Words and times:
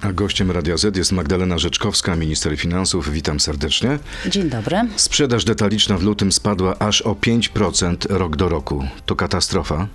A 0.00 0.12
gościem 0.12 0.50
Radia 0.50 0.76
Z 0.76 0.96
jest 0.96 1.12
Magdalena 1.12 1.58
Rzeczkowska, 1.58 2.16
minister 2.16 2.56
finansów. 2.56 3.12
Witam 3.12 3.40
serdecznie. 3.40 3.98
Dzień 4.26 4.50
dobry. 4.50 4.76
Sprzedaż 4.96 5.44
detaliczna 5.44 5.98
w 5.98 6.02
lutym 6.02 6.32
spadła 6.32 6.78
aż 6.78 7.02
o 7.02 7.12
5% 7.12 7.96
rok 8.08 8.36
do 8.36 8.48
roku. 8.48 8.84
To 9.06 9.16
katastrofa. 9.16 9.88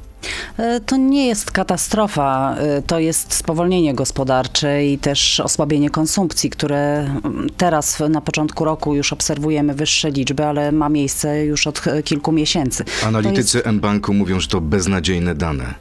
E, 0.57 0.79
to 0.79 0.97
nie 0.97 1.27
jest 1.27 1.51
katastrofa, 1.51 2.55
e, 2.57 2.81
to 2.81 2.99
jest 2.99 3.33
spowolnienie 3.33 3.93
gospodarcze 3.93 4.85
i 4.85 4.97
też 4.97 5.39
osłabienie 5.39 5.89
konsumpcji, 5.89 6.49
które 6.49 6.99
mm, 6.99 7.49
teraz 7.57 7.99
na 8.09 8.21
początku 8.21 8.65
roku 8.65 8.95
już 8.95 9.13
obserwujemy 9.13 9.73
wyższe 9.73 10.11
liczby, 10.11 10.45
ale 10.45 10.71
ma 10.71 10.89
miejsce 10.89 11.45
już 11.45 11.67
od 11.67 11.87
e, 11.87 12.03
kilku 12.03 12.31
miesięcy. 12.31 12.83
Analitycy 13.05 13.57
jest... 13.57 13.67
M-Banku 13.67 14.13
mówią, 14.13 14.39
że 14.39 14.47
to 14.47 14.61
beznadziejne 14.61 15.35
dane. 15.35 15.73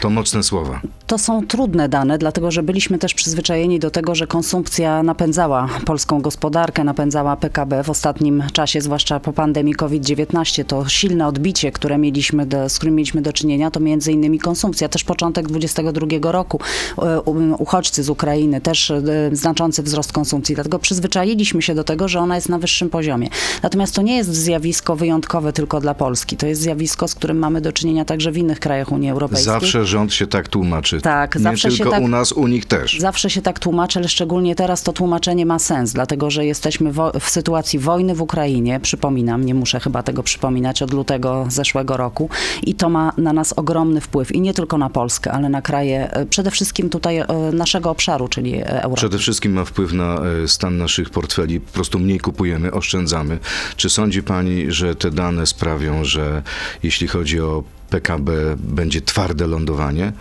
To 0.00 0.10
mocne 0.10 0.42
słowa. 0.42 0.80
To 1.06 1.18
są 1.18 1.46
trudne 1.46 1.88
dane, 1.88 2.18
dlatego 2.18 2.50
że 2.50 2.62
byliśmy 2.62 2.98
też 2.98 3.14
przyzwyczajeni 3.14 3.78
do 3.78 3.90
tego, 3.90 4.14
że 4.14 4.26
konsumpcja 4.26 5.02
napędzała 5.02 5.68
polską 5.84 6.20
gospodarkę, 6.20 6.84
napędzała 6.84 7.36
PKB 7.36 7.84
w 7.84 7.90
ostatnim 7.90 8.44
czasie, 8.52 8.80
zwłaszcza 8.80 9.20
po 9.20 9.32
pandemii 9.32 9.74
COVID-19. 9.74 10.64
To 10.64 10.88
silne 10.88 11.26
odbicie, 11.26 11.72
które 11.72 11.98
mieliśmy 11.98 12.46
do, 12.46 12.68
z 12.68 12.76
którym 12.76 12.94
mieliśmy 12.94 13.22
do 13.22 13.32
czynienia, 13.32 13.70
to 13.70 13.80
między 13.80 14.12
innymi 14.12 14.38
konsumpcja. 14.38 14.88
Też 14.88 15.04
początek 15.04 15.48
2022 15.48 16.32
roku 16.32 16.60
e, 16.98 17.20
uchodźcy 17.58 18.02
z 18.02 18.10
Ukrainy, 18.10 18.60
też 18.60 18.90
e, 18.90 19.02
znaczący 19.32 19.82
wzrost 19.82 20.12
konsumpcji. 20.12 20.54
Dlatego 20.54 20.78
przyzwyczailiśmy 20.78 21.62
się 21.62 21.74
do 21.74 21.84
tego, 21.84 22.08
że 22.08 22.20
ona 22.20 22.34
jest 22.34 22.48
na 22.48 22.58
wyższym 22.58 22.90
poziomie. 22.90 23.28
Natomiast 23.62 23.94
to 23.94 24.02
nie 24.02 24.16
jest 24.16 24.34
zjawisko 24.34 24.96
wyjątkowe 24.96 25.52
tylko 25.52 25.80
dla 25.80 25.94
Polski. 25.94 26.36
To 26.36 26.46
jest 26.46 26.60
zjawisko, 26.60 27.08
z 27.08 27.14
którym 27.14 27.38
mamy 27.38 27.60
do 27.60 27.72
czynienia 27.72 28.04
także 28.04 28.32
w 28.32 28.36
innych 28.36 28.60
krajach 28.60 28.92
Unii 28.92 29.10
Europejskiej. 29.10 29.52
Zawsze 29.52 29.67
rząd 29.72 30.14
się 30.14 30.26
tak 30.26 30.48
tłumaczy. 30.48 31.00
Tak, 31.00 31.34
Nie 31.34 31.40
zawsze 31.40 31.68
tylko 31.68 31.84
się 31.84 31.90
tak, 31.90 32.02
u 32.02 32.08
nas, 32.08 32.32
u 32.32 32.46
nich 32.46 32.66
też. 32.66 32.98
Zawsze 32.98 33.30
się 33.30 33.42
tak 33.42 33.58
tłumaczy, 33.58 33.98
ale 33.98 34.08
szczególnie 34.08 34.54
teraz 34.54 34.82
to 34.82 34.92
tłumaczenie 34.92 35.46
ma 35.46 35.58
sens, 35.58 35.92
dlatego 35.92 36.30
że 36.30 36.46
jesteśmy 36.46 36.92
w 37.20 37.30
sytuacji 37.30 37.78
wojny 37.78 38.14
w 38.14 38.22
Ukrainie, 38.22 38.80
przypominam, 38.80 39.44
nie 39.44 39.54
muszę 39.54 39.80
chyba 39.80 40.02
tego 40.02 40.22
przypominać, 40.22 40.82
od 40.82 40.92
lutego 40.92 41.46
zeszłego 41.48 41.96
roku 41.96 42.30
i 42.62 42.74
to 42.74 42.88
ma 42.88 43.12
na 43.16 43.32
nas 43.32 43.52
ogromny 43.52 44.00
wpływ 44.00 44.34
i 44.34 44.40
nie 44.40 44.54
tylko 44.54 44.78
na 44.78 44.90
Polskę, 44.90 45.32
ale 45.32 45.48
na 45.48 45.62
kraje 45.62 46.12
e, 46.12 46.26
przede 46.26 46.50
wszystkim 46.50 46.90
tutaj 46.90 47.18
e, 47.18 47.26
naszego 47.52 47.90
obszaru, 47.90 48.28
czyli 48.28 48.54
e, 48.54 48.82
Europy. 48.82 48.96
Przede 48.96 49.18
wszystkim 49.18 49.52
ma 49.52 49.64
wpływ 49.64 49.92
na 49.92 50.20
stan 50.46 50.78
naszych 50.78 51.10
portfeli. 51.10 51.60
Po 51.60 51.72
prostu 51.72 51.98
mniej 51.98 52.20
kupujemy, 52.20 52.72
oszczędzamy. 52.72 53.38
Czy 53.76 53.90
sądzi 53.90 54.22
pani, 54.22 54.72
że 54.72 54.94
te 54.94 55.10
dane 55.10 55.46
sprawią, 55.46 56.04
że 56.04 56.42
jeśli 56.82 57.08
chodzi 57.08 57.40
o 57.40 57.64
PKB 57.90 58.32
będzie 58.58 59.02
twarde 59.02 59.46
lądowanie? 59.46 60.12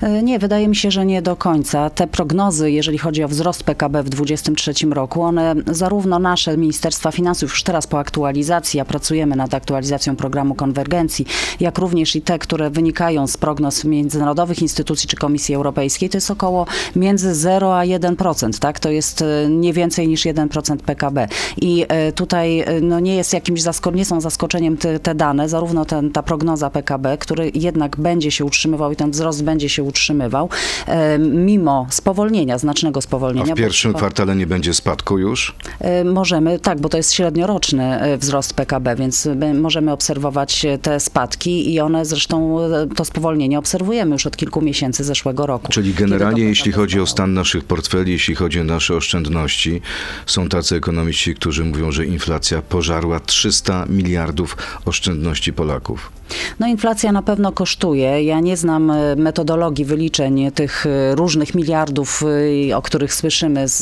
E, 0.00 0.22
nie, 0.22 0.38
wydaje 0.38 0.68
mi 0.68 0.76
się, 0.76 0.90
że 0.90 1.06
nie 1.06 1.22
do 1.22 1.36
końca. 1.36 1.90
Te 1.90 2.06
prognozy, 2.06 2.70
jeżeli 2.70 2.98
chodzi 2.98 3.24
o 3.24 3.28
wzrost 3.28 3.64
PKB 3.64 4.02
w 4.02 4.08
2023 4.08 4.86
roku, 4.86 5.22
one 5.22 5.54
zarówno 5.66 6.18
nasze 6.18 6.56
Ministerstwa 6.56 7.10
Finansów, 7.12 7.50
już 7.50 7.62
teraz 7.62 7.86
po 7.86 7.98
aktualizacji, 7.98 8.80
a 8.80 8.84
pracujemy 8.84 9.36
nad 9.36 9.54
aktualizacją 9.54 10.16
programu 10.16 10.54
konwergencji, 10.54 11.26
jak 11.60 11.78
również 11.78 12.16
i 12.16 12.22
te, 12.22 12.38
które 12.38 12.70
wynikają 12.70 13.26
z 13.26 13.36
prognoz 13.36 13.84
międzynarodowych 13.84 14.62
instytucji 14.62 15.08
czy 15.08 15.16
Komisji 15.16 15.54
Europejskiej, 15.54 16.08
to 16.08 16.16
jest 16.16 16.30
około 16.30 16.66
między 16.96 17.34
0 17.34 17.78
a 17.78 17.82
1%, 17.82 18.58
tak? 18.58 18.80
To 18.80 18.90
jest 18.90 19.22
e, 19.22 19.48
nie 19.50 19.72
więcej 19.72 20.08
niż 20.08 20.24
1% 20.24 20.76
PKB. 20.76 21.28
I 21.56 21.84
e, 21.88 22.12
tutaj 22.12 22.64
no, 22.82 23.00
nie 23.00 23.16
jest 23.16 23.32
jakimś 23.32 23.62
zasko- 23.62 23.94
nie 23.94 24.04
są 24.04 24.20
zaskoczeniem 24.20 24.76
te, 24.76 25.00
te 25.00 25.14
dane, 25.14 25.48
zarówno 25.48 25.84
ten, 25.84 26.10
ta 26.10 26.22
prognoza 26.22 26.70
PKB, 26.70 26.97
PKB, 26.98 27.18
który 27.18 27.50
jednak 27.54 27.96
będzie 27.96 28.30
się 28.30 28.44
utrzymywał 28.44 28.92
i 28.92 28.96
ten 28.96 29.10
wzrost 29.10 29.44
będzie 29.44 29.68
się 29.68 29.82
utrzymywał, 29.82 30.48
e, 30.86 31.18
mimo 31.18 31.86
spowolnienia, 31.90 32.58
znacznego 32.58 33.00
spowolnienia. 33.00 33.52
A 33.52 33.54
w 33.54 33.58
pierwszym 33.58 33.92
bo, 33.92 33.98
kwartale 33.98 34.36
nie 34.36 34.46
będzie 34.46 34.74
spadku 34.74 35.18
już? 35.18 35.54
E, 35.80 36.04
możemy, 36.04 36.58
tak, 36.58 36.80
bo 36.80 36.88
to 36.88 36.96
jest 36.96 37.12
średnioroczny 37.12 38.00
e, 38.00 38.18
wzrost 38.18 38.54
PKB, 38.54 38.96
więc 38.96 39.28
możemy 39.54 39.92
obserwować 39.92 40.66
te 40.82 41.00
spadki 41.00 41.74
i 41.74 41.80
one 41.80 42.04
zresztą, 42.04 42.58
to 42.96 43.04
spowolnienie 43.04 43.58
obserwujemy 43.58 44.12
już 44.12 44.26
od 44.26 44.36
kilku 44.36 44.60
miesięcy 44.60 45.04
zeszłego 45.04 45.46
roku. 45.46 45.72
Czyli 45.72 45.94
generalnie, 45.94 46.42
jeśli 46.42 46.72
chodzi 46.72 47.00
o 47.00 47.06
stan 47.06 47.34
naszych 47.34 47.64
portfeli, 47.64 48.12
jeśli 48.12 48.34
chodzi 48.34 48.60
o 48.60 48.64
nasze 48.64 48.96
oszczędności, 48.96 49.80
są 50.26 50.48
tacy 50.48 50.76
ekonomiści, 50.76 51.34
którzy 51.34 51.64
mówią, 51.64 51.92
że 51.92 52.06
inflacja 52.06 52.62
pożarła 52.62 53.20
300 53.20 53.86
miliardów 53.88 54.56
oszczędności 54.84 55.52
Polaków. 55.52 56.17
No 56.60 56.66
inflacja 56.66 57.12
na 57.12 57.22
pewno 57.22 57.52
kosztuje. 57.52 58.22
Ja 58.22 58.40
nie 58.40 58.56
znam 58.56 58.90
e, 58.90 59.16
metodologii 59.16 59.84
wyliczeń 59.84 60.50
tych 60.52 60.86
e, 60.86 61.14
różnych 61.14 61.54
miliardów, 61.54 62.24
e, 62.70 62.76
o 62.76 62.82
których 62.82 63.14
słyszymy 63.14 63.68
z, 63.68 63.78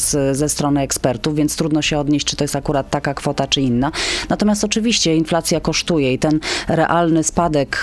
z, 0.00 0.36
ze 0.36 0.48
strony 0.48 0.80
ekspertów, 0.80 1.34
więc 1.34 1.56
trudno 1.56 1.82
się 1.82 1.98
odnieść, 1.98 2.26
czy 2.26 2.36
to 2.36 2.44
jest 2.44 2.56
akurat 2.56 2.90
taka 2.90 3.14
kwota, 3.14 3.46
czy 3.46 3.60
inna. 3.60 3.92
Natomiast 4.28 4.64
oczywiście 4.64 5.16
inflacja 5.16 5.60
kosztuje 5.60 6.12
i 6.12 6.18
ten 6.18 6.40
realny 6.68 7.24
spadek 7.24 7.82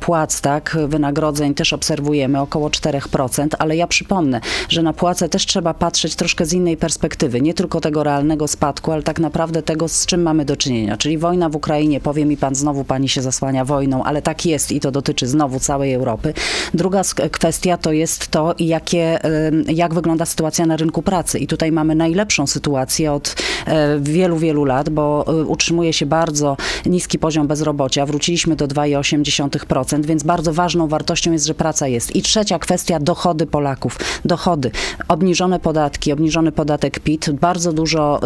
płac, 0.00 0.40
tak, 0.40 0.76
wynagrodzeń 0.88 1.54
też 1.54 1.72
obserwujemy 1.72 2.40
około 2.40 2.68
4%, 2.68 3.48
ale 3.58 3.76
ja 3.76 3.86
przypomnę, 3.86 4.40
że 4.68 4.82
na 4.82 4.92
płace 4.92 5.28
też 5.28 5.46
trzeba 5.46 5.74
patrzeć 5.74 6.16
troszkę 6.16 6.46
z 6.46 6.52
innej 6.52 6.76
perspektywy, 6.76 7.40
nie 7.40 7.54
tylko 7.54 7.80
tego 7.80 8.02
realnego 8.02 8.48
spadku, 8.48 8.92
ale 8.92 9.02
tak 9.02 9.20
naprawdę 9.20 9.62
tego, 9.62 9.88
z 9.88 10.06
czym 10.06 10.22
mamy 10.22 10.44
do 10.44 10.56
czynienia. 10.56 10.96
Czyli 10.96 11.18
wojna 11.18 11.48
w 11.48 11.56
Ukrainie, 11.56 12.00
powie 12.00 12.24
mi 12.24 12.36
pan 12.36 12.54
znowu, 12.54 12.84
pani 12.84 13.08
się 13.08 13.22
zasłania 13.26 13.64
wojną, 13.64 14.04
ale 14.04 14.22
tak 14.22 14.46
jest 14.46 14.72
i 14.72 14.80
to 14.80 14.90
dotyczy 14.90 15.26
znowu 15.26 15.60
całej 15.60 15.92
Europy. 15.92 16.34
Druga 16.74 17.02
kwestia 17.30 17.76
to 17.76 17.92
jest 17.92 18.28
to, 18.28 18.54
jakie, 18.58 19.18
jak 19.68 19.94
wygląda 19.94 20.26
sytuacja 20.26 20.66
na 20.66 20.76
rynku 20.76 21.02
pracy. 21.02 21.38
I 21.38 21.46
tutaj 21.46 21.72
mamy 21.72 21.94
najlepszą 21.94 22.46
sytuację 22.46 23.12
od 23.12 23.34
e, 23.66 23.98
wielu, 24.00 24.36
wielu 24.38 24.64
lat, 24.64 24.88
bo 24.88 25.24
e, 25.28 25.44
utrzymuje 25.44 25.92
się 25.92 26.06
bardzo 26.06 26.56
niski 26.86 27.18
poziom 27.18 27.46
bezrobocia. 27.46 28.06
Wróciliśmy 28.06 28.56
do 28.56 28.68
2,8%, 28.68 30.06
więc 30.06 30.22
bardzo 30.22 30.52
ważną 30.52 30.88
wartością 30.88 31.32
jest, 31.32 31.46
że 31.46 31.54
praca 31.54 31.88
jest. 31.88 32.16
I 32.16 32.22
trzecia 32.22 32.58
kwestia, 32.58 33.00
dochody 33.00 33.46
Polaków. 33.46 33.98
Dochody. 34.24 34.70
Obniżone 35.08 35.60
podatki, 35.60 36.12
obniżony 36.12 36.52
podatek 36.52 37.00
PIT, 37.00 37.30
bardzo 37.30 37.72
dużo 37.72 38.20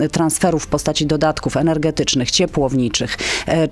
e, 0.00 0.08
transferów 0.08 0.64
w 0.64 0.66
postaci 0.66 1.06
dodatków 1.06 1.56
energetycznych, 1.56 2.30
ciepłowniczych, 2.30 3.18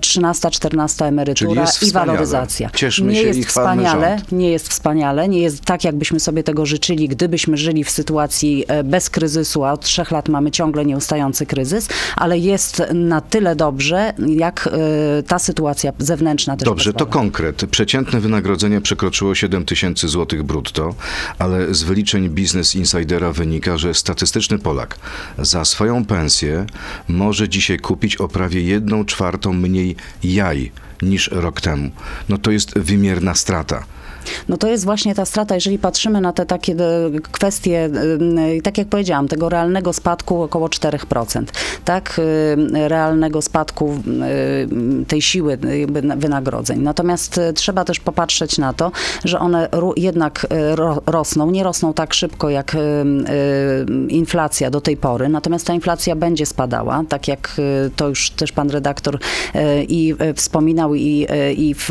13 0.01 0.51
14 0.53 1.05
emerytura 1.05 1.65
i 1.89 1.91
waloryzacja. 1.91 2.71
Cieszmy 2.71 3.13
nie 3.13 3.21
się 3.21 3.27
jest 3.27 3.49
wspaniale, 3.49 4.19
rząd. 4.19 4.33
nie 4.33 4.51
jest 4.51 4.69
wspaniale, 4.69 5.29
nie 5.29 5.39
jest 5.39 5.65
tak, 5.65 5.85
jakbyśmy 5.85 6.21
sobie 6.21 6.43
tego 6.43 6.67
życzyli, 6.67 7.09
gdybyśmy 7.09 7.57
żyli 7.57 7.85
w 7.85 7.91
sytuacji 7.91 8.65
e, 8.69 8.85
bez 8.85 9.11
kryzysu, 9.11 9.65
a 9.65 9.73
od 9.73 9.81
trzech 9.81 10.11
lat 10.11 10.29
mamy 10.29 10.51
ciągle 10.51 10.85
nieustający 10.85 11.47
kryzys, 11.47 11.89
ale 12.17 12.39
jest 12.39 12.83
na 12.95 13.21
tyle 13.21 13.57
dobrze, 13.57 14.15
jak 14.29 14.69
e, 14.73 15.23
ta 15.23 15.39
sytuacja 15.39 15.93
zewnętrzna 15.99 16.57
też 16.57 16.67
Dobrze, 16.67 16.93
pozwala. 16.93 17.13
to 17.13 17.19
konkret. 17.19 17.67
Przeciętne 17.71 18.21
wynagrodzenie 18.21 18.81
przekroczyło 18.81 19.35
7 19.35 19.65
tysięcy 19.65 20.09
złotych 20.09 20.43
brutto, 20.43 20.95
ale 21.39 21.75
z 21.75 21.83
wyliczeń 21.83 22.29
Business 22.29 22.75
Insidera 22.75 23.33
wynika, 23.33 23.79
że 23.79 23.95
statystyczny 23.95 24.59
Polak 24.59 24.99
za 25.39 25.65
swoją 25.65 26.05
pensję 26.05 26.67
może 27.09 27.49
dzisiaj 27.49 27.79
kupić 27.79 28.17
o 28.17 28.29
prawie 28.29 28.63
jedną 28.63 29.05
czwartą 29.05 29.53
mniej 29.53 29.97
jaj 30.43 30.71
niż 31.03 31.31
rok 31.33 31.61
temu. 31.61 31.91
No 32.29 32.39
to 32.39 32.51
jest 32.51 32.79
wymierna 32.79 33.35
strata. 33.35 33.85
No 34.49 34.57
to 34.57 34.69
jest 34.69 34.85
właśnie 34.85 35.15
ta 35.15 35.25
strata, 35.25 35.55
jeżeli 35.55 35.79
patrzymy 35.79 36.21
na 36.21 36.33
te 36.33 36.47
takie 36.47 36.73
e, 36.73 36.77
kwestie, 37.33 37.91
e, 38.59 38.63
tak 38.63 38.79
jak 38.79 38.89
powiedziałam, 38.89 39.29
tego 39.29 39.49
realnego 39.49 39.93
spadku 39.93 40.43
około 40.43 40.69
4%, 40.69 41.45
tak, 41.85 42.21
e, 42.75 42.89
realnego 42.89 43.43
spadku 43.43 44.03
tej 45.09 45.23
siły 45.23 45.59
wynagrodzeń. 46.17 46.81
Natomiast 46.81 47.41
trzeba 47.55 47.85
też 47.85 48.01
popatrzeć 48.01 48.59
na 48.59 48.73
to, 48.73 48.93
że 49.25 49.39
one 49.39 49.69
jednak 49.97 50.47
rosną, 51.07 51.51
nie 51.51 51.65
rosną 51.65 51.95
tak 51.95 52.15
szybko 52.15 52.51
jak 52.51 52.77
inflacja 54.09 54.71
do 54.71 54.81
tej 54.81 54.97
pory, 54.97 55.29
natomiast 55.29 55.67
ta 55.67 55.75
inflacja 55.75 56.17
będzie 56.17 56.47
spadała, 56.47 57.05
tak 57.09 57.29
jak 57.29 57.61
to 57.97 58.09
już 58.09 58.31
też 58.31 58.53
pan 58.53 58.71
redaktor 58.71 59.19
i 59.89 60.15
wspominał 60.35 60.95
i, 60.95 61.27
i 61.57 61.75
w... 61.75 61.91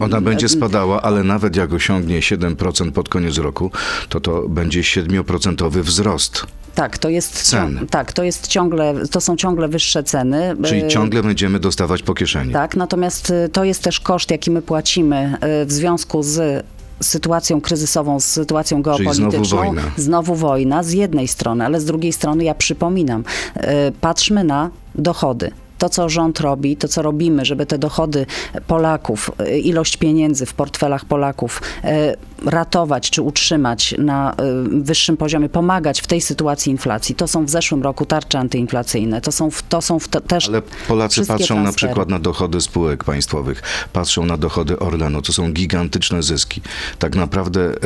Ona 0.00 0.20
będzie 0.20 0.48
spadała 0.48 0.91
ale 1.00 1.24
nawet 1.24 1.56
jak 1.56 1.72
osiągnie 1.72 2.20
7% 2.20 2.92
pod 2.92 3.08
koniec 3.08 3.38
roku, 3.38 3.70
to 4.08 4.20
to 4.20 4.48
będzie 4.48 4.80
7% 4.80 5.82
wzrost. 5.82 6.46
Tak, 6.74 6.98
to 6.98 7.08
jest 7.08 7.42
cen. 7.42 7.86
Tak, 7.90 8.12
to 8.12 8.22
jest 8.22 8.46
ciągle, 8.46 8.94
to 9.10 9.20
są 9.20 9.36
ciągle 9.36 9.68
wyższe 9.68 10.02
ceny. 10.02 10.56
Czyli 10.64 10.88
ciągle 10.88 11.22
będziemy 11.22 11.60
dostawać 11.60 12.02
po 12.02 12.14
kieszeni. 12.14 12.52
Tak, 12.52 12.76
natomiast 12.76 13.30
y, 13.30 13.48
to 13.48 13.64
jest 13.64 13.82
też 13.82 14.00
koszt, 14.00 14.30
jaki 14.30 14.50
my 14.50 14.62
płacimy 14.62 15.36
y, 15.62 15.66
w 15.66 15.72
związku 15.72 16.22
z 16.22 16.66
sytuacją 17.00 17.60
kryzysową, 17.60 18.20
z 18.20 18.24
sytuacją 18.24 18.82
geopolityczną. 18.82 19.30
Czyli 19.30 19.44
znowu 19.44 19.56
wojna. 19.56 19.82
Znowu 19.96 20.34
wojna 20.34 20.82
z 20.82 20.92
jednej 20.92 21.28
strony, 21.28 21.64
ale 21.64 21.80
z 21.80 21.84
drugiej 21.84 22.12
strony 22.12 22.44
ja 22.44 22.54
przypominam, 22.54 23.24
y, 23.56 23.60
patrzmy 24.00 24.44
na 24.44 24.70
dochody 24.94 25.50
to, 25.82 25.88
co 25.88 26.08
rząd 26.08 26.40
robi, 26.40 26.76
to, 26.76 26.88
co 26.88 27.02
robimy, 27.02 27.44
żeby 27.44 27.66
te 27.66 27.78
dochody 27.78 28.26
Polaków, 28.66 29.30
e, 29.38 29.58
ilość 29.58 29.96
pieniędzy 29.96 30.46
w 30.46 30.54
portfelach 30.54 31.04
Polaków 31.04 31.62
e, 31.84 32.16
ratować 32.44 33.10
czy 33.10 33.22
utrzymać 33.22 33.94
na 33.98 34.32
y, 34.32 34.34
wyższym 34.82 35.16
poziomie, 35.16 35.48
pomagać 35.48 36.00
w 36.00 36.06
tej 36.06 36.20
sytuacji 36.20 36.72
inflacji. 36.72 37.14
To 37.14 37.28
są 37.28 37.44
w 37.44 37.50
zeszłym 37.50 37.82
roku 37.82 38.06
tarcze 38.06 38.38
antyinflacyjne, 38.38 39.20
to 39.20 39.32
są, 39.32 39.50
w, 39.50 39.62
to 39.62 39.82
są 39.82 39.98
w, 39.98 40.08
to, 40.08 40.20
też 40.20 40.48
Ale 40.48 40.62
Polacy 40.88 41.26
patrzą 41.26 41.54
na 41.54 41.62
transfery. 41.62 41.74
przykład 41.74 42.08
na 42.08 42.18
dochody 42.18 42.60
spółek 42.60 43.04
państwowych, 43.04 43.62
patrzą 43.92 44.26
na 44.26 44.36
dochody 44.36 44.78
Orlenu. 44.78 45.22
To 45.22 45.32
są 45.32 45.52
gigantyczne 45.52 46.22
zyski. 46.22 46.60
Tak 46.98 47.16
naprawdę 47.16 47.60
e, 47.60 47.76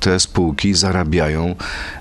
te 0.00 0.20
spółki 0.20 0.74
zarabiają 0.74 1.54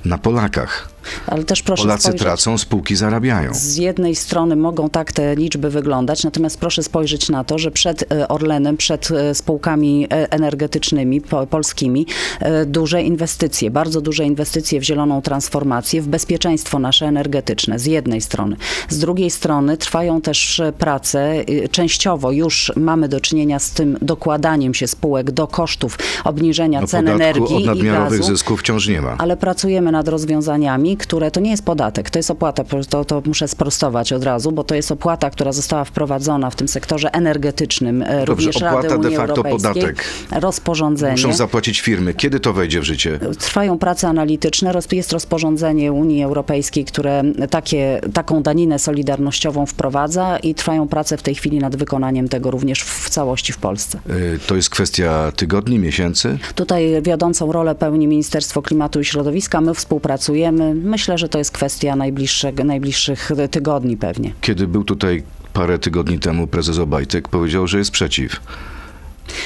na 0.06 0.18
Polakach. 0.18 0.90
Ale 1.28 1.44
też 1.44 1.62
proszę 1.62 1.84
Polacy 1.84 2.02
spojrzeć, 2.04 2.22
tracą, 2.22 2.57
spółki 2.57 2.96
zarabiają. 2.96 3.54
Z 3.54 3.75
jednej 3.75 4.16
strony 4.16 4.56
mogą 4.56 4.90
tak 4.90 5.12
te 5.12 5.36
liczby 5.36 5.69
wyglądać, 5.69 6.24
natomiast 6.24 6.60
proszę 6.60 6.84
spojrzeć 6.84 7.30
na 7.30 7.44
to, 7.44 7.57
że 7.57 7.72
przed 7.72 8.12
e, 8.12 8.28
Orlenem, 8.28 8.78
przed 8.78 9.10
spółkami 9.34 10.07
e, 10.12 10.31
energetycznymi 10.31 11.22
po, 11.22 11.48
polskimi 11.48 11.94
e, 12.39 12.65
duże 12.65 13.01
inwestycje, 13.01 13.71
bardzo 13.71 14.01
duże 14.01 14.24
inwestycje 14.24 14.80
w 14.80 14.83
zieloną 14.83 15.21
transformację, 15.21 16.01
w 16.01 16.07
bezpieczeństwo 16.07 16.80
nasze 16.80 17.06
energetyczne 17.06 17.80
z 17.80 17.86
jednej 17.86 18.21
strony. 18.21 18.56
Z 18.89 19.00
drugiej 19.00 19.30
strony 19.30 19.77
trwają 19.77 20.21
też 20.21 20.62
prace, 20.77 21.31
e, 21.63 21.69
częściowo 21.69 22.31
już 22.31 22.71
mamy 22.75 23.09
do 23.09 23.19
czynienia 23.19 23.59
z 23.59 23.71
tym 23.71 23.97
dokładaniem 24.01 24.74
się 24.74 24.88
spółek 24.88 25.31
do 25.31 25.47
kosztów 25.47 25.97
obniżenia 26.24 26.81
No, 26.81 26.88
cen 26.88 27.07
energii 27.07 27.56
od 27.56 27.62
i 27.62 27.65
nadmiarowych 27.65 28.19
gazu 28.19 28.31
zysków 28.31 28.59
wciąż 28.59 28.88
nie 28.88 29.01
ma. 29.01 29.15
ale 29.18 29.38
pracujemy 29.38 29.92
nad 29.92 30.07
rozwiązaniami, 30.07 30.97
które 30.97 31.31
to 31.31 31.39
nie 31.39 31.51
jest 31.51 31.65
podatek, 31.65 32.09
to 32.09 32.19
jest 32.19 32.31
opłata, 32.31 32.63
to, 32.89 33.06
to 33.06 33.21
muszę 33.25 33.47
sprostować 33.47 34.13
od 34.13 34.24
razu, 34.24 34.51
bo 34.51 34.63
to 34.63 34.75
jest 34.75 34.92
opłata, 34.92 35.30
która 35.30 35.51
została 35.51 35.83
wprowadzona 35.86 36.50
w 36.50 36.56
tym 36.56 36.68
sektorze 36.68 37.13
energetycznym 37.13 38.01
e, 38.01 38.25
również 38.25 38.57
opłata 38.57 38.75
Rady 38.75 38.88
de 38.88 38.97
Unii 38.97 39.18
facto 39.18 39.36
Europejskiej. 39.36 39.74
podatek. 39.74 40.06
Rozporządzenie. 40.31 41.12
Muszą 41.12 41.33
zapłacić 41.33 41.81
firmy. 41.85 42.13
Kiedy 42.13 42.39
to 42.39 42.53
wejdzie 42.53 42.81
w 42.81 42.83
życie? 42.83 43.19
Trwają 43.39 43.77
prace 43.79 44.07
analityczne, 44.07 44.71
jest 44.91 45.11
rozporządzenie 45.11 45.91
Unii 45.91 46.23
Europejskiej, 46.23 46.85
które 46.85 47.23
takie, 47.49 48.01
taką 48.13 48.43
daninę 48.43 48.79
solidarnościową 48.79 49.65
wprowadza 49.65 50.37
i 50.37 50.55
trwają 50.55 50.87
prace 50.87 51.17
w 51.17 51.21
tej 51.23 51.35
chwili 51.35 51.59
nad 51.59 51.75
wykonaniem 51.75 52.29
tego 52.29 52.51
również 52.51 52.81
w, 52.81 53.09
całości 53.09 53.53
w 53.53 53.57
Polsce. 53.57 53.99
E, 54.09 54.39
To 54.47 54.55
jest 54.55 54.69
kwestia 54.69 55.31
tygodni, 55.35 55.79
miesięcy? 55.79 56.37
Tutaj 56.55 57.01
wiodącą 57.01 57.51
rolę 57.51 57.75
pełni 57.75 58.07
Ministerstwo 58.07 58.61
Klimatu 58.61 58.99
i 58.99 59.05
Środowiska. 59.05 59.61
My 59.61 59.73
współpracujemy. 59.73 60.75
Myślę, 60.75 61.17
że 61.17 61.29
to 61.29 61.37
jest 61.37 61.51
kwestia 61.51 61.95
najbliższego, 61.95 62.63
najbliższych 62.63 63.31
tygodni 63.51 63.97
pewnie. 63.97 64.33
Kiedy 64.41 64.67
był 64.67 64.83
tutaj 64.83 65.23
parę 65.53 65.79
tygodni 65.79 66.19
temu 66.19 66.47
prezes 66.47 66.79
Obajtek, 66.79 67.27
powiedział, 67.27 67.67
że 67.67 67.77
jest 67.77 67.91
przeciw. 67.91 68.39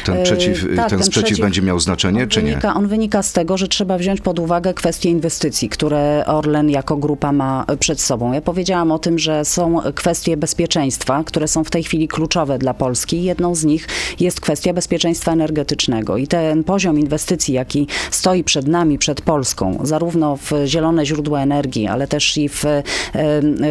Ten, 0.05 0.17
E, 0.17 0.23
przeciw, 0.23 0.61
tak, 0.75 0.89
ten 0.89 0.99
ten 0.99 1.03
sprzeciw 1.03 1.29
przeciw- 1.29 1.41
będzie 1.43 1.61
miał 1.61 1.79
znaczenie, 1.79 2.27
czy 2.27 2.43
nie? 2.43 2.49
wynika, 2.49 2.73
on 2.73 2.87
wynika 2.87 3.23
z 3.23 3.33
tego, 3.33 3.57
że 3.57 3.67
trzeba 3.67 3.97
wziąć 3.97 4.21
pod 4.21 4.39
uwagę 4.39 4.73
kwestie 4.73 5.09
inwestycji, 5.09 5.69
które 5.69 6.23
Orlen 6.25 6.69
jako 6.69 6.97
grupa 6.97 7.31
ma 7.31 7.65
przed 7.79 8.01
sobą. 8.01 8.33
Ja 8.33 8.41
powiedziałam 8.41 8.91
o 8.91 8.99
tym, 8.99 9.19
że 9.19 9.45
są 9.45 9.79
kwestie 9.95 10.37
bezpieczeństwa, 10.37 11.23
które 11.25 11.47
są 11.47 11.63
w 11.63 11.69
tej 11.69 11.83
chwili 11.83 12.07
kluczowe 12.07 12.57
dla 12.57 12.73
Polski. 12.73 13.23
Jedną 13.23 13.55
z 13.55 13.65
nich 13.65 13.87
jest 14.19 14.41
kwestia 14.41 14.73
bezpieczeństwa 14.73 15.31
energetycznego 15.31 16.17
i 16.17 16.27
ten 16.27 16.63
poziom 16.63 16.99
inwestycji, 16.99 17.53
jaki 17.53 17.87
stoi 18.11 18.43
przed 18.43 18.67
nami, 18.67 18.97
przed 18.97 19.21
Polską, 19.21 19.77
zarówno 19.83 20.37
w 20.37 20.51
zielone 20.65 21.05
źródła 21.05 21.41
energii, 21.41 21.87
ale 21.87 22.07
też 22.07 22.37
i 22.37 22.49
w, 22.49 22.65
e, 22.65 22.83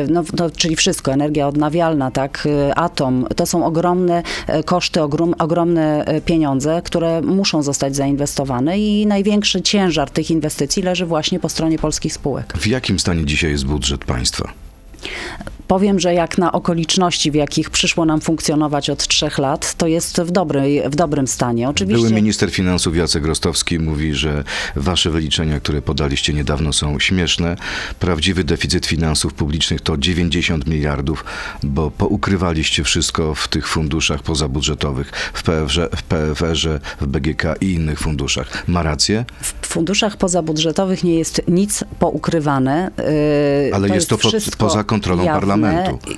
no, 0.09 0.23
no, 0.39 0.51
czyli 0.51 0.77
wszystko, 0.77 1.13
energia 1.13 1.49
odnawialna, 1.49 2.11
tak, 2.11 2.49
e, 2.69 2.75
atom, 2.79 3.27
to 3.37 3.47
są 3.47 3.67
ogromne 3.67 4.23
e, 4.47 4.63
koszty, 4.63 5.03
ogrom, 5.03 5.35
ogromne 5.39 5.98
e, 6.05 6.21
pieniądze, 6.21 6.83
które 6.85 7.23
muszą 7.23 7.63
zostać 7.63 7.97
zainwestowane 7.97 8.79
i 8.79 9.07
największy 9.07 9.63
ciężar 9.63 10.11
tych 10.11 10.31
inwestycji 10.31 10.83
leży 10.83 11.07
właśnie 11.07 11.41
po 11.41 11.49
stronie 11.49 11.79
polskich 11.79 12.13
spółek. 12.13 12.53
W 12.59 12.67
jakim 12.67 12.99
stanie 12.99 13.25
dzisiaj 13.25 13.51
jest 13.51 13.67
budżet 13.67 14.05
państwa? 14.05 14.53
Powiem, 15.69 16.01
że 16.01 16.15
jak 16.15 16.39
na 16.39 16.53
okoliczności, 16.53 17.31
w 17.31 17.35
jakich 17.35 17.71
przyszło 17.71 18.05
nam 18.05 18.21
funkcjonować 18.21 18.91
od 18.91 19.07
trzech 19.07 19.39
lat, 19.39 19.75
to 19.75 19.87
jest 19.87 20.21
w, 20.21 20.31
dobrej, 20.31 20.83
w 20.91 20.97
dobrym 20.97 21.27
stanie. 21.27 21.69
Oczywiście. 21.69 22.03
Były 22.03 22.15
minister 22.15 22.51
finansów 22.51 22.97
Jacek 22.97 23.27
Rostowski 23.27 23.79
mówi, 23.79 24.15
że 24.15 24.45
wasze 24.77 25.11
wyliczenia, 25.11 25.61
które 25.61 25.83
podaliście 25.83 26.35
niedawno 26.35 26.73
są 26.73 26.99
śmieszne. 26.99 27.57
Prawdziwy 28.01 28.45
deficyt 28.45 28.87
finansów 28.87 29.35
publicznych 29.35 29.81
to 29.81 29.97
90 29.97 30.67
miliardów, 30.67 31.25
bo 31.63 31.91
poukrywaliście 31.91 32.85
wszystko 32.85 33.35
w 33.35 33.49
tych 33.49 33.69
funduszach 33.69 34.23
pozabudżetowych, 34.23 35.13
w 35.33 35.43
PFR, 35.43 35.89
w, 35.97 36.03
PFR-ze, 36.03 36.81
w 37.01 37.07
BGK 37.07 37.45
i 37.61 37.73
innych 37.73 37.99
funduszach. 37.99 38.69
Ma 38.69 38.83
rację? 38.83 39.25
W 39.41 39.67
funduszach 39.67 40.17
pozabudżetowych 40.17 41.05
nie 41.05 41.15
jest 41.15 41.43
nic 41.49 41.85
poukrywane. 41.99 42.91
Yy, 43.67 43.75
Ale 43.75 43.89
jest 43.89 44.09
to 44.09 44.17
wszystko 44.17 44.57
poza 44.67 44.85
kontrolą 44.85 45.25
jawne 45.25 45.41
parlamentu, 45.41 45.58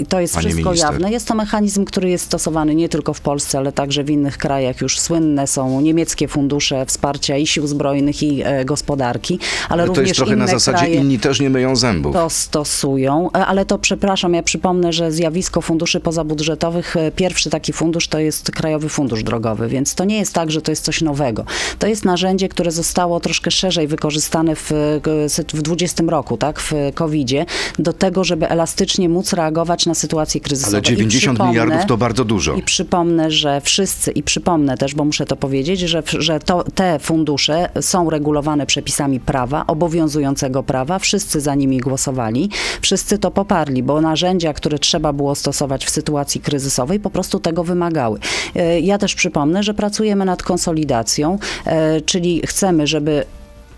i 0.00 0.06
To 0.06 0.20
jest 0.20 0.36
wszystko 0.36 0.70
minister. 0.70 0.90
jawne. 0.92 1.10
Jest 1.12 1.28
to 1.28 1.34
mechanizm, 1.34 1.84
który 1.84 2.10
jest 2.10 2.24
stosowany 2.24 2.74
nie 2.74 2.88
tylko 2.88 3.14
w 3.14 3.20
Polsce, 3.20 3.58
ale 3.58 3.72
także 3.72 4.04
w 4.04 4.10
innych 4.10 4.38
krajach. 4.38 4.80
Już 4.80 4.98
słynne 4.98 5.46
są 5.46 5.80
niemieckie 5.80 6.28
fundusze 6.28 6.86
wsparcia 6.86 7.36
i 7.36 7.46
sił 7.46 7.66
zbrojnych, 7.66 8.22
i 8.22 8.42
e, 8.44 8.64
gospodarki, 8.64 9.38
ale 9.68 9.82
to 9.82 9.86
również 9.86 10.08
jest 10.08 10.16
trochę 10.16 10.32
inne 10.32 10.44
na 10.44 10.50
zasadzie 10.50 10.94
inni 10.94 11.18
też 11.18 11.40
nie 11.40 11.50
myją 11.50 11.76
zębów. 11.76 12.14
to 12.14 12.30
stosują, 12.30 13.30
E, 13.34 13.46
ale 13.46 13.64
to 13.64 13.78
przepraszam, 13.78 14.34
ja 14.34 14.42
przypomnę, 14.42 14.92
że 14.92 15.12
zjawisko 15.12 15.60
funduszy 15.60 16.00
pozabudżetowych, 16.00 16.96
e, 16.96 17.10
pierwszy 17.10 17.50
taki 17.50 17.72
fundusz 17.72 18.08
to 18.08 18.18
jest 18.18 18.50
Krajowy 18.50 18.88
Fundusz 18.88 19.22
Drogowy, 19.22 19.68
więc 19.68 19.94
to 19.94 20.04
nie 20.04 20.18
jest 20.18 20.34
tak, 20.34 20.50
że 20.50 20.62
to 20.62 20.72
jest 20.72 20.84
coś 20.84 21.02
nowego. 21.02 21.44
To 21.78 21.86
jest 21.86 22.04
narzędzie, 22.04 22.48
które 22.48 22.70
zostało 22.70 23.20
troszkę 23.20 23.50
szerzej 23.50 23.86
wykorzystane 23.86 24.56
w, 24.56 24.72
e, 24.72 25.44
w 25.54 25.62
20 25.62 26.10
roku, 26.10 26.36
tak, 26.36 26.60
w 26.60 26.72
COVID-zie, 26.94 27.46
do 27.78 27.92
tego, 27.92 28.24
żeby 28.24 28.48
elastycznie 28.48 29.08
móc 29.08 29.29
reagować 29.32 29.86
na 29.86 29.94
sytuacje 29.94 30.40
kryzysowe. 30.40 30.76
Ale 30.76 30.80
I 30.80 30.96
90 30.96 31.38
przypomnę- 31.38 31.48
miliardów 31.50 31.86
to 31.86 31.96
bardzo 31.96 32.24
dużo. 32.24 32.54
i 32.54 32.62
przypomnę, 32.62 33.30
że 33.30 33.60
wszyscy, 33.60 34.10
i 34.10 34.22
przypomnę 34.22 34.76
też, 34.76 34.94
bo 34.94 35.04
muszę 35.04 35.26
to 35.26 35.36
powiedzieć, 35.36 35.80
że, 35.80 36.02
że 36.18 36.40
to, 36.40 36.64
te 36.74 36.98
fundusze 36.98 37.68
są 37.80 38.10
regulowane 38.10 38.66
przepisami 38.66 39.20
prawa, 39.20 39.64
obowiązującego 39.66 40.62
prawa. 40.62 40.98
Wszyscy 40.98 41.40
za 41.40 41.54
nimi 41.54 41.78
głosowali, 41.78 42.50
wszyscy 42.80 43.18
to 43.18 43.30
poparli, 43.30 43.82
bo 43.82 44.00
narzędzia, 44.00 44.52
które 44.52 44.78
trzeba 44.78 45.12
było 45.12 45.34
stosować 45.34 45.84
w 45.86 45.90
sytuacji 45.90 46.40
kryzysowej, 46.40 47.00
po 47.00 47.10
prostu 47.10 47.40
tego 47.40 47.64
wymagały. 47.64 48.18
E, 48.56 48.80
Ja 48.80 48.98
też 48.98 49.14
przypomnę, 49.14 49.62
że 49.62 49.74
pracujemy 49.74 50.24
nad 50.24 50.42
konsolidacją, 50.42 51.38
e, 51.66 52.00
czyli 52.00 52.42
chcemy, 52.46 52.86
żeby 52.86 53.24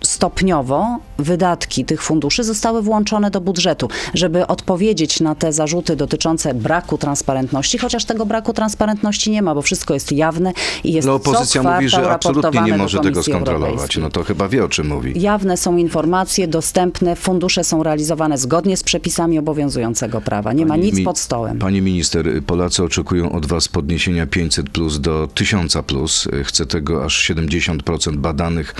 stopniowo 0.05 0.99
wydatki 1.17 1.85
tych 1.85 2.01
funduszy 2.03 2.43
zostały 2.43 2.81
włączone 2.81 3.31
do 3.31 3.41
budżetu, 3.41 3.89
żeby 4.13 4.47
odpowiedzieć 4.47 5.19
na 5.19 5.35
te 5.35 5.53
zarzuty 5.53 5.95
dotyczące 5.95 6.53
braku 6.53 6.97
transparentności, 6.97 7.77
chociaż 7.77 8.05
tego 8.05 8.25
braku 8.25 8.53
transparentności 8.53 9.31
nie 9.31 9.41
ma, 9.41 9.55
bo 9.55 9.61
wszystko 9.61 9.93
jest 9.93 10.11
jawne 10.11 10.53
i 10.83 10.93
jest 10.93 11.07
Ale 11.07 11.15
opozycja 11.15 11.63
mówi, 11.63 11.89
że 11.89 12.11
absolutnie 12.11 12.61
nie 12.61 12.77
może 12.77 12.99
tego 12.99 13.23
skontrolować. 13.23 13.97
No 13.97 14.09
to 14.09 14.23
chyba 14.23 14.47
wie, 14.47 14.65
o 14.65 14.69
czym 14.69 14.87
mówi. 14.87 15.21
Jawne 15.21 15.57
są 15.57 15.77
informacje, 15.77 16.47
dostępne, 16.47 17.15
fundusze 17.15 17.63
są 17.63 17.83
realizowane 17.83 18.37
zgodnie 18.37 18.77
z 18.77 18.83
przepisami 18.83 19.39
obowiązującego 19.39 20.21
prawa. 20.21 20.53
Nie 20.53 20.65
ma 20.65 20.73
Pani 20.73 20.85
nic 20.85 20.95
mi- 20.95 21.05
pod 21.05 21.19
stołem. 21.19 21.59
Pani 21.59 21.81
minister, 21.81 22.43
Polacy 22.43 22.83
oczekują 22.83 23.31
od 23.31 23.45
was 23.45 23.67
podniesienia 23.67 24.27
500 24.27 24.69
plus 24.69 24.99
do 24.99 25.27
1000 25.33 25.77
plus. 25.87 26.27
Chce 26.43 26.65
tego 26.65 27.05
aż 27.05 27.29
70% 27.29 28.15
badanych 28.15 28.75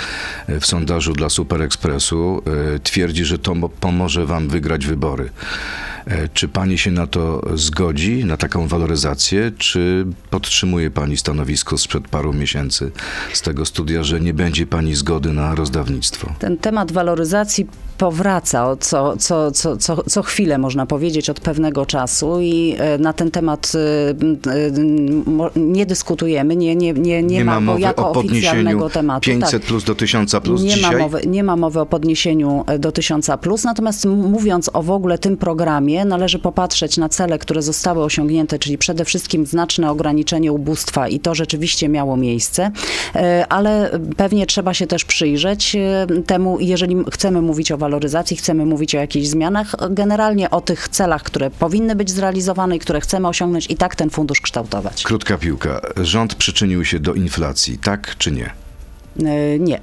w 0.47 0.65
sondażu 0.65 1.12
dla 1.13 1.29
Super 1.29 1.61
Expressu. 1.61 2.41
E, 2.75 2.79
Twierdzi, 2.79 3.25
że 3.25 3.39
to 3.39 3.55
mo- 3.55 3.69
pomoże 3.69 4.25
wam 4.25 4.47
wygrać 4.49 4.85
wybory. 4.85 5.29
E, 6.07 6.27
Czy 6.33 6.47
pani 6.47 6.77
się 6.77 6.91
na 6.91 7.07
to 7.07 7.41
zgodzi, 7.55 8.25
na 8.25 8.37
taką 8.37 8.67
waloryzację, 8.67 9.51
czy 9.57 10.05
podtrzymuje 10.29 10.91
pani 10.91 11.17
stanowisko 11.17 11.77
sprzed 11.77 12.07
paru 12.07 12.33
miesięcy 12.33 12.91
z 13.33 13.41
tego 13.41 13.65
studia, 13.65 14.03
że 14.03 14.19
nie 14.21 14.33
będzie 14.33 14.67
pani 14.67 14.95
zgody 14.95 15.33
na 15.33 15.55
rozdawnictwo? 15.55 16.33
Ten 16.39 16.57
temat 16.57 16.91
waloryzacji 16.91 17.67
powraca 17.97 18.75
co, 18.79 19.17
co, 19.17 19.51
co, 19.51 19.77
co, 19.77 20.03
co 20.09 20.23
chwilę, 20.23 20.57
można 20.57 20.85
powiedzieć, 20.85 21.29
od 21.29 21.39
pewnego 21.39 21.85
czasu 21.85 22.41
i 22.41 22.75
e, 22.77 22.97
na 22.97 23.13
ten 23.13 23.31
temat 23.31 23.71
nie 25.55 25.85
dyskutujemy, 25.85 26.55
nie, 26.55 26.75
nie, 26.75 26.93
nie, 26.93 27.23
nie, 27.23 27.45
ma, 27.45 27.55
go 27.55 27.61
mowy 27.61 27.81
jako 27.81 28.09
o 28.09 28.13
podniesieniu 28.13 28.37
oficjalnego 28.49 28.89
tematu. 28.89 29.21
500 29.25 29.51
Tak. 29.51 29.61
plus 29.61 29.83
do 29.83 29.95
1000 29.95 30.35
plus 30.43 30.61
nie 30.61 30.69
dzisiaj? 30.69 30.81
Mowy, 31.03 31.21
nie 31.27 31.43
ma 31.43 31.55
mowy 31.55 31.79
o 31.79 31.85
podniesieniu 31.85 32.63
e, 32.67 32.79
do 32.79 32.91
1000, 32.91 33.31
plus, 33.41 33.63
natomiast 33.63 34.05
mówiąc 34.05 34.69
o 34.73 34.83
w 34.83 34.91
ogóle 34.91 35.17
tym 35.17 35.37
programie, 35.37 36.05
należy 36.05 36.39
popatrzeć 36.39 36.97
na 36.97 37.09
cele, 37.09 37.39
które 37.39 37.61
zostały 37.61 38.03
osiągnięte, 38.03 38.59
czyli 38.59 38.77
przede 38.77 39.05
wszystkim 39.05 39.45
znaczne 39.45 39.91
ograniczenie 39.91 40.51
ubóstwa 40.51 41.07
i 41.07 41.19
to 41.19 41.35
rzeczywiście 41.35 41.89
miało 41.89 42.17
miejsce, 42.17 42.71
e, 43.15 43.45
ale 43.49 43.99
pewnie 44.17 44.45
trzeba 44.45 44.73
się 44.73 44.87
też 44.87 45.05
przyjrzeć 45.05 45.75
e, 45.75 46.07
temu, 46.25 46.57
jeżeli 46.59 46.95
chcemy 47.11 47.41
mówić 47.41 47.71
o 47.71 47.77
waloryzacji, 47.77 48.37
chcemy 48.37 48.65
mówić 48.65 48.95
o 48.95 48.97
jakichś 48.97 49.27
zmianach, 49.27 49.75
generalnie 49.89 50.49
o 50.49 50.61
tych 50.61 50.89
celach, 50.89 51.23
które 51.23 51.51
powinny 51.51 51.95
być 51.95 52.11
zrealizowane 52.11 52.75
i 52.75 52.79
które 52.79 53.01
chcemy 53.01 53.27
osiągnąć 53.27 53.69
i 53.69 53.75
tak 53.75 53.95
ten 53.95 54.09
fundusz 54.09 54.41
kształtować. 54.41 55.03
Krótka 55.03 55.37
piłka. 55.37 55.81
Rząd 55.97 56.35
przyczynił 56.35 56.85
się 56.85 56.99
do 56.99 57.13
inflacji, 57.13 57.77
tak 57.77 58.15
czy 58.17 58.31
nie? 58.31 58.53
Nie, 59.59 59.79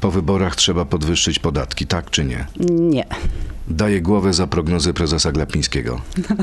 Po 0.00 0.10
wyborach 0.10 0.56
trzeba 0.56 0.84
podwyższyć 0.84 1.38
podatki, 1.38 1.86
tak 1.86 2.10
czy 2.10 2.24
nie? 2.24 2.46
nie. 2.70 3.04
Daje 3.68 4.00
głowę 4.02 4.32
za 4.32 4.46
prognozy 4.46 4.94
prezesa 4.94 5.32
Glapińskiego. 5.32 6.00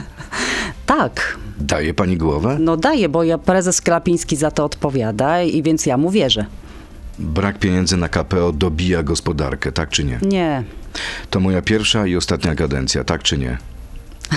Tak, 0.86 1.38
Daje 1.60 1.94
pani 1.94 2.18
głowę? 2.18 2.58
no 2.60 2.78
daje, 2.78 3.10
bo 3.10 3.24
ja, 3.24 3.38
prezes 3.38 3.82
Klapiński 3.82 4.36
za 4.36 4.52
to 4.52 4.66
odpowiada 4.66 5.42
i 5.42 5.64
więc 5.64 5.86
ja 5.86 5.98
mu 5.98 6.12
wierzę. 6.12 6.46
Brak 7.20 7.60
pieniędzy 7.60 7.98
na 7.98 8.10
KPO 8.10 8.52
dobija 8.52 9.04
gospodarkę, 9.04 9.72
tak 9.72 9.90
czy 9.90 10.04
nie? 10.04 10.20
Nie, 10.22 10.64
To 11.30 11.40
moja 11.40 11.62
pierwsza 11.62 12.08
i 12.08 12.16
ostatnia 12.16 12.56
kadencja, 12.56 13.04
tak 13.04 13.24
czy 13.24 13.38
nie? 13.38 13.58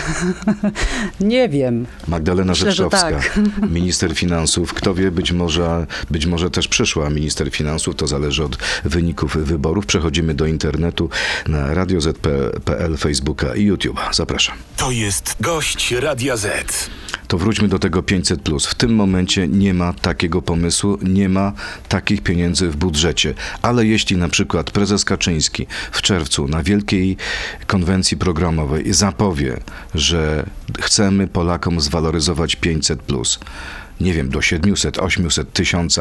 nie 1.20 1.48
wiem. 1.48 1.86
Magdalena 2.08 2.52
Myślę, 2.64 2.88
tak. 2.90 3.38
minister 3.70 4.14
finansów. 4.14 4.74
Kto 4.74 4.94
wie, 4.94 5.10
być 5.10 5.32
może, 5.32 5.86
być 6.10 6.26
może 6.26 6.50
też 6.50 6.68
przyszła 6.68 7.10
minister 7.10 7.50
finansów, 7.50 7.96
to 7.96 8.06
zależy 8.06 8.44
od 8.44 8.58
wyników 8.84 9.36
wyborów. 9.36 9.86
Przechodzimy 9.86 10.34
do 10.34 10.46
internetu 10.46 11.10
na 11.46 11.74
radioz.pl, 11.74 12.96
Facebooka 12.96 13.54
i 13.54 13.72
YouTube'a. 13.72 14.14
Zapraszam. 14.14 14.56
To 14.76 14.90
jest 14.90 15.36
gość 15.40 15.92
Radia 15.92 16.36
Z. 16.36 16.90
To 17.28 17.38
wróćmy 17.38 17.68
do 17.68 17.78
tego 17.78 18.02
500. 18.02 18.40
W 18.68 18.74
tym 18.74 18.94
momencie 18.94 19.48
nie 19.48 19.74
ma 19.74 19.92
takiego 19.92 20.42
pomysłu, 20.42 20.98
nie 21.02 21.28
ma 21.28 21.52
takich 21.88 22.22
pieniędzy 22.22 22.68
w 22.70 22.76
budżecie. 22.76 23.34
Ale 23.62 23.86
jeśli 23.86 24.16
na 24.16 24.28
przykład 24.28 24.70
prezes 24.70 25.04
Kaczyński 25.04 25.66
w 25.92 26.02
czerwcu 26.02 26.48
na 26.48 26.62
wielkiej 26.62 27.16
konwencji 27.66 28.16
programowej 28.16 28.94
zapowie, 28.94 29.60
że 29.94 30.46
chcemy 30.80 31.28
Polakom 31.28 31.80
zwaloryzować 31.80 32.56
500, 32.56 33.02
nie 34.00 34.12
wiem, 34.12 34.28
do 34.28 34.42
700, 34.42 34.98
800, 34.98 35.52
1000, 35.52 35.98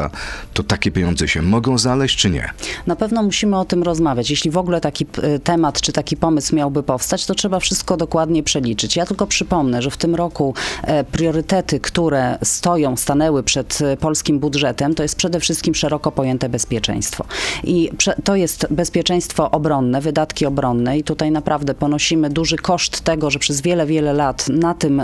to 0.54 0.62
takie 0.62 0.90
pieniądze 0.90 1.28
się 1.28 1.42
mogą 1.42 1.78
znaleźć, 1.78 2.16
czy 2.16 2.30
nie? 2.30 2.50
Na 2.86 2.96
pewno 2.96 3.22
musimy 3.22 3.58
o 3.58 3.64
tym 3.64 3.82
rozmawiać. 3.82 4.30
Jeśli 4.30 4.50
w 4.50 4.58
ogóle 4.58 4.80
taki 4.80 5.06
e, 5.22 5.38
temat 5.38 5.80
czy 5.80 5.92
taki 5.92 6.16
pomysł 6.16 6.56
miałby 6.56 6.82
powstać, 6.82 7.26
to 7.26 7.34
trzeba 7.34 7.60
wszystko 7.60 7.96
dokładnie 7.96 8.42
przeliczyć. 8.42 8.96
Ja 8.96 9.06
tylko 9.06 9.26
przypomnę, 9.26 9.82
że 9.82 9.90
w 9.90 9.96
tym 9.96 10.14
roku 10.14 10.54
e, 10.82 11.04
priorytety, 11.04 11.80
które 11.80 12.38
stoją, 12.42 12.96
stanęły 12.96 13.42
przed 13.42 13.78
e, 13.80 13.96
polskim 13.96 14.38
budżetem, 14.38 14.94
to 14.94 15.02
jest 15.02 15.16
przede 15.16 15.40
wszystkim 15.40 15.74
szeroko 15.74 16.12
pojęte 16.12 16.48
bezpieczeństwo. 16.48 17.24
I 17.64 17.90
to 18.24 18.36
jest 18.36 18.66
bezpieczeństwo 18.70 19.50
obronne, 19.50 20.00
wydatki 20.00 20.46
obronne 20.46 20.98
i 20.98 21.04
tutaj 21.04 21.30
naprawdę 21.30 21.74
ponosimy 21.74 22.30
duży 22.30 22.56
koszt 22.56 23.00
tego, 23.00 23.30
że 23.30 23.38
przez 23.38 23.60
wiele, 23.60 23.86
wiele 23.86 24.12
lat 24.12 24.48
na 24.48 24.74
tym 24.74 25.02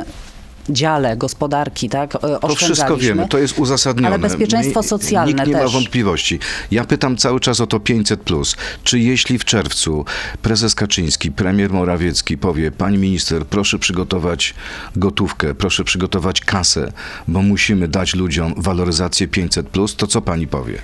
dziale 0.69 1.16
gospodarki, 1.16 1.88
tak, 1.88 2.14
e, 2.14 2.19
To 2.40 2.54
wszystko 2.54 2.97
wiemy, 2.97 3.28
to 3.28 3.38
jest 3.38 3.59
uzasadnione. 3.59 4.09
Ale 4.09 4.19
bezpieczeństwo 4.19 4.83
socjalne 4.83 5.33
Nikt 5.33 5.47
nie 5.47 5.52
ma 5.52 5.59
też. 5.59 5.73
wątpliwości. 5.73 6.38
Ja 6.71 6.85
pytam 6.85 7.16
cały 7.16 7.40
czas 7.40 7.61
o 7.61 7.66
to 7.66 7.78
500+. 7.78 8.57
Czy 8.85 8.99
jeśli 8.99 9.38
w 9.38 9.45
czerwcu 9.45 10.04
prezes 10.42 10.75
Kaczyński, 10.75 11.33
premier 11.33 11.73
Morawiecki 11.73 12.38
powie, 12.38 12.71
pani 12.71 12.99
minister, 12.99 13.47
proszę 13.47 13.78
przygotować 13.78 14.54
gotówkę, 14.97 15.54
proszę 15.54 15.85
przygotować 15.85 16.40
kasę, 16.40 16.92
bo 17.28 17.42
musimy 17.42 17.88
dać 17.88 18.14
ludziom 18.14 18.54
waloryzację 18.57 19.28
500+, 19.28 19.97
to 19.97 20.07
co 20.07 20.23
pani 20.23 20.47
powie? 20.47 20.78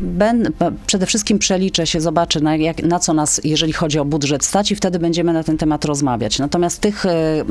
Ben, 0.00 0.52
przede 0.86 1.06
wszystkim 1.06 1.38
przeliczę 1.38 1.86
się, 1.86 2.00
zobaczę 2.00 2.40
na, 2.40 2.56
jak, 2.56 2.82
na 2.82 2.98
co 2.98 3.12
nas, 3.12 3.40
jeżeli 3.44 3.72
chodzi 3.72 3.98
o 3.98 4.04
budżet, 4.04 4.44
stać 4.44 4.72
i 4.72 4.76
wtedy 4.76 4.98
będziemy 4.98 5.32
na 5.32 5.44
ten 5.44 5.58
temat 5.58 5.84
rozmawiać. 5.84 6.38
Natomiast 6.38 6.80
tych 6.80 7.06
e, 7.06 7.44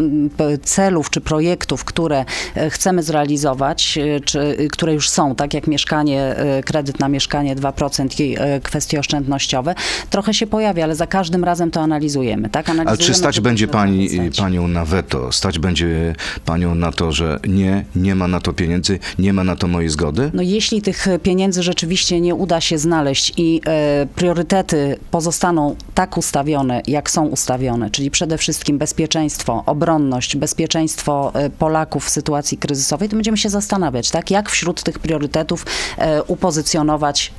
celów 0.63 1.09
czy 1.09 1.21
projektów, 1.21 1.85
które 1.85 2.25
e, 2.55 2.69
chcemy 2.69 3.03
zrealizować, 3.03 3.97
e, 3.97 4.19
czy 4.19 4.57
które 4.71 4.93
już 4.93 5.09
są, 5.09 5.35
tak 5.35 5.53
jak 5.53 5.67
mieszkanie, 5.67 6.35
kredyt 6.65 6.99
na 6.99 7.09
mieszkanie 7.09 7.55
2% 7.55 8.21
i 8.23 8.37
kwestie 8.63 8.99
oszczędnościowe, 8.99 9.75
trochę 10.09 10.33
się 10.33 10.47
pojawia, 10.47 10.83
ale 10.83 10.95
za 10.95 11.07
każdym 11.07 11.43
razem 11.43 11.71
to 11.71 11.81
analizujemy. 11.81 12.49
Tak? 12.49 12.69
Analizujemy 12.69 13.13
czy 13.13 13.19
stać 13.19 13.39
będzie 13.39 13.67
pani, 13.67 14.09
panią 14.37 14.67
na 14.67 14.85
weto? 14.85 15.31
Stać 15.31 15.59
będzie 15.59 16.15
panią 16.45 16.75
na 16.75 16.91
to, 16.91 17.11
że 17.11 17.39
nie, 17.47 17.85
nie 17.95 18.15
ma 18.15 18.27
na 18.27 18.39
to 18.39 18.53
pieniędzy, 18.53 18.99
nie 19.19 19.33
ma 19.33 19.43
na 19.43 19.55
to 19.55 19.67
mojej 19.67 19.89
zgody? 19.89 20.31
No 20.33 20.41
jeśli 20.41 20.81
tych 20.81 21.07
pieniędzy 21.23 21.63
rzeczywiście 21.63 22.21
nie 22.21 22.30
uda 22.35 22.61
się 22.61 22.77
znaleźć 22.77 23.33
i 23.37 23.61
e, 23.65 24.07
priorytety 24.15 24.97
pozostaną 25.11 25.75
tak 25.93 26.17
ustawione, 26.17 26.81
jak 26.87 27.11
są 27.11 27.25
ustawione, 27.27 27.89
czyli 27.89 28.11
przede 28.11 28.37
wszystkim 28.37 28.77
bezpieczeństwo, 28.77 29.63
obronność, 29.65 30.35
bezpieczeństwo 30.35 31.31
e, 31.33 31.49
Polaków 31.49 32.05
w 32.05 32.09
sytuacji 32.09 32.57
kryzysowej, 32.57 33.09
to 33.09 33.15
będziemy 33.15 33.37
się 33.37 33.49
zastanawiać, 33.49 34.11
tak, 34.11 34.31
jak 34.31 34.49
wśród 34.49 34.83
tych 34.83 34.99
priorytetów 34.99 35.65
e, 35.97 36.23
upozycjonować 36.23 37.31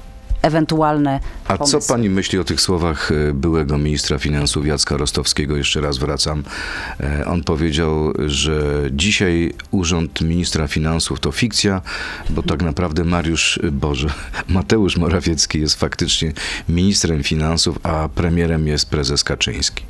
ewentualne 0.42 1.20
A 1.48 1.56
pomysły. 1.56 1.80
co 1.80 1.88
pani 1.94 2.10
myśli 2.10 2.38
o 2.38 2.44
tych 2.44 2.60
słowach 2.60 3.12
e, 3.12 3.34
byłego 3.34 3.78
ministra 3.78 4.18
finansów 4.18 4.66
Jacka 4.66 4.96
Rostowskiego? 4.96 5.56
Jeszcze 5.56 5.80
raz 5.80 5.98
wracam. 5.98 6.42
E, 7.00 7.26
On 7.26 7.44
powiedział, 7.44 8.12
że 8.26 8.82
dzisiaj 8.90 9.52
urząd 9.70 10.20
ministra 10.20 10.68
finansów 10.68 11.20
to 11.20 11.32
fikcja, 11.32 11.82
bo 12.30 12.42
tak 12.42 12.62
naprawdę 12.62 13.04
Mariusz, 13.04 13.60
Boże, 13.72 14.08
Mateusz 14.48 14.96
Morawiecki 14.96 15.60
jest 15.60 15.74
faktycznie 15.80 16.32
ministrem 16.68 17.22
finansów, 17.22 17.78
a 17.82 18.08
premierem 18.14 18.66
jest 18.66 18.90
prezes 18.90 19.24
Kaczyński. 19.24 19.84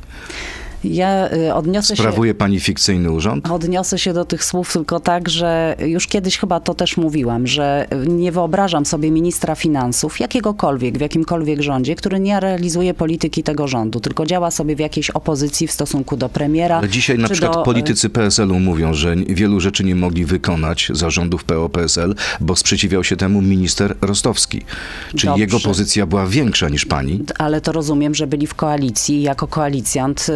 Ja 0.83 1.33
y, 1.33 1.53
odniosę 1.53 1.95
się... 1.95 2.03
Sprawuje 2.03 2.33
pani 2.33 2.59
fikcyjny 2.59 3.11
urząd? 3.11 3.51
Odniosę 3.51 3.99
się 3.99 4.13
do 4.13 4.25
tych 4.25 4.43
słów 4.43 4.73
tylko 4.73 4.99
tak, 4.99 5.29
że 5.29 5.75
już 5.79 6.07
kiedyś 6.07 6.37
chyba 6.37 6.59
to 6.59 6.73
też 6.73 6.97
mówiłam, 6.97 7.47
że 7.47 7.87
nie 8.07 8.31
wyobrażam 8.31 8.85
sobie 8.85 9.11
ministra 9.11 9.55
finansów, 9.55 10.19
jakiegokolwiek, 10.19 10.97
w 10.97 11.01
jakimkolwiek 11.01 11.61
rządzie, 11.61 11.95
który 11.95 12.19
nie 12.19 12.39
realizuje 12.39 12.93
polityki 12.93 13.43
tego 13.43 13.67
rządu, 13.67 13.99
tylko 13.99 14.25
działa 14.25 14.51
sobie 14.51 14.75
w 14.75 14.79
jakiejś 14.79 15.09
opozycji 15.09 15.67
w 15.67 15.71
stosunku 15.71 16.17
do 16.17 16.29
premiera. 16.29 16.77
Ale 16.77 16.89
dzisiaj 16.89 17.17
na 17.17 17.29
przykład 17.29 17.53
do, 17.53 17.61
e, 17.61 17.65
politycy 17.65 18.09
PSL-u 18.09 18.59
mówią, 18.59 18.93
że 18.93 19.15
wielu 19.15 19.59
rzeczy 19.59 19.83
nie 19.83 19.95
mogli 19.95 20.25
wykonać 20.25 20.91
zarządów 20.93 21.43
PO-PSL, 21.43 22.15
bo 22.41 22.55
sprzeciwiał 22.55 23.03
się 23.03 23.15
temu 23.15 23.41
minister 23.41 23.95
Rostowski. 24.01 24.61
Czyli 25.09 25.25
Dobrze. 25.25 25.41
jego 25.41 25.59
pozycja 25.59 26.05
była 26.05 26.27
większa 26.27 26.69
niż 26.69 26.85
pani. 26.85 27.23
Ale 27.39 27.61
to 27.61 27.71
rozumiem, 27.71 28.15
że 28.15 28.27
byli 28.27 28.47
w 28.47 28.55
koalicji 28.55 29.21
jako 29.21 29.47
koalicjant 29.47 30.29
y, 30.29 30.33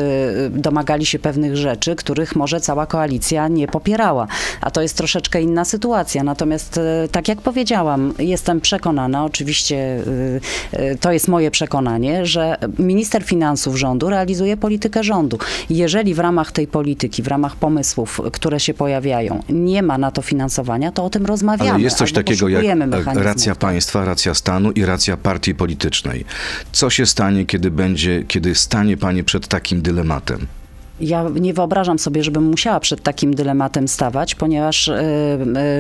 domagali 0.50 1.06
się 1.06 1.20
pewnych 1.20 1.58
rzeczy, 1.58 1.96
których 1.96 2.36
może 2.36 2.62
cała 2.62 2.86
koalicja 2.86 3.48
nie 3.48 3.68
popierała. 3.68 4.28
A 4.62 4.72
to 4.72 4.82
jest 4.82 4.98
troszeczkę 4.98 5.42
inna 5.42 5.66
sytuacja. 5.66 6.24
Natomiast, 6.24 6.78
y, 6.78 7.10
tak 7.12 7.28
jak 7.28 7.42
powiedziałam, 7.42 8.14
jestem 8.20 8.62
przekonana, 8.62 9.26
oczywiście 9.26 9.76
y, 9.76 10.80
y, 10.80 10.98
to 11.02 11.12
jest 11.12 11.28
moje 11.28 11.52
przekonanie, 11.52 12.26
że 12.26 12.58
minister 12.80 13.24
finansów 13.24 13.76
rządu 13.76 14.10
realizuje 14.10 14.58
politykę 14.58 15.04
rządu. 15.04 15.38
Jeżeli 15.70 16.14
w 16.14 16.20
ramach 16.20 16.52
tej 16.52 16.68
polityki, 16.68 17.24
w 17.24 17.28
ramach 17.28 17.56
pomysłów, 17.56 18.22
które 18.34 18.60
się 18.60 18.74
pojawiają, 18.74 19.44
nie 19.50 19.84
ma 19.84 19.98
na 19.98 20.12
to 20.12 20.22
finansowania, 20.22 20.92
to 20.92 21.06
o 21.06 21.10
tym 21.10 21.26
rozmawiamy. 21.26 21.72
Ale 21.72 21.84
jest 21.84 21.98
coś 21.98 22.14
takiego 22.14 22.48
jak 22.50 22.66
e, 22.66 23.24
racja 23.24 23.56
państwa, 23.56 24.06
racja 24.06 24.34
stanu 24.34 24.72
i 24.72 24.86
racja 24.86 25.18
partii 25.18 25.56
politycznej. 25.56 26.26
Co 26.72 26.90
się 26.90 27.06
stanie, 27.06 27.46
kiedy 27.46 27.72
będzie, 27.72 28.24
kiedy 28.24 28.56
stanie 28.56 28.98
pani 28.98 29.24
przed 29.24 29.48
takim 29.48 29.82
dylematem? 29.82 30.27
Вашингтон. 30.28 30.67
Ja 31.00 31.30
nie 31.40 31.54
wyobrażam 31.54 32.00
sobie, 32.00 32.24
żebym 32.24 32.44
musiała 32.44 32.80
przed 32.80 33.04
takim 33.04 33.36
dylematem 33.36 33.88
stawać, 33.88 34.36
ponieważ 34.36 34.88
y, 34.88 34.94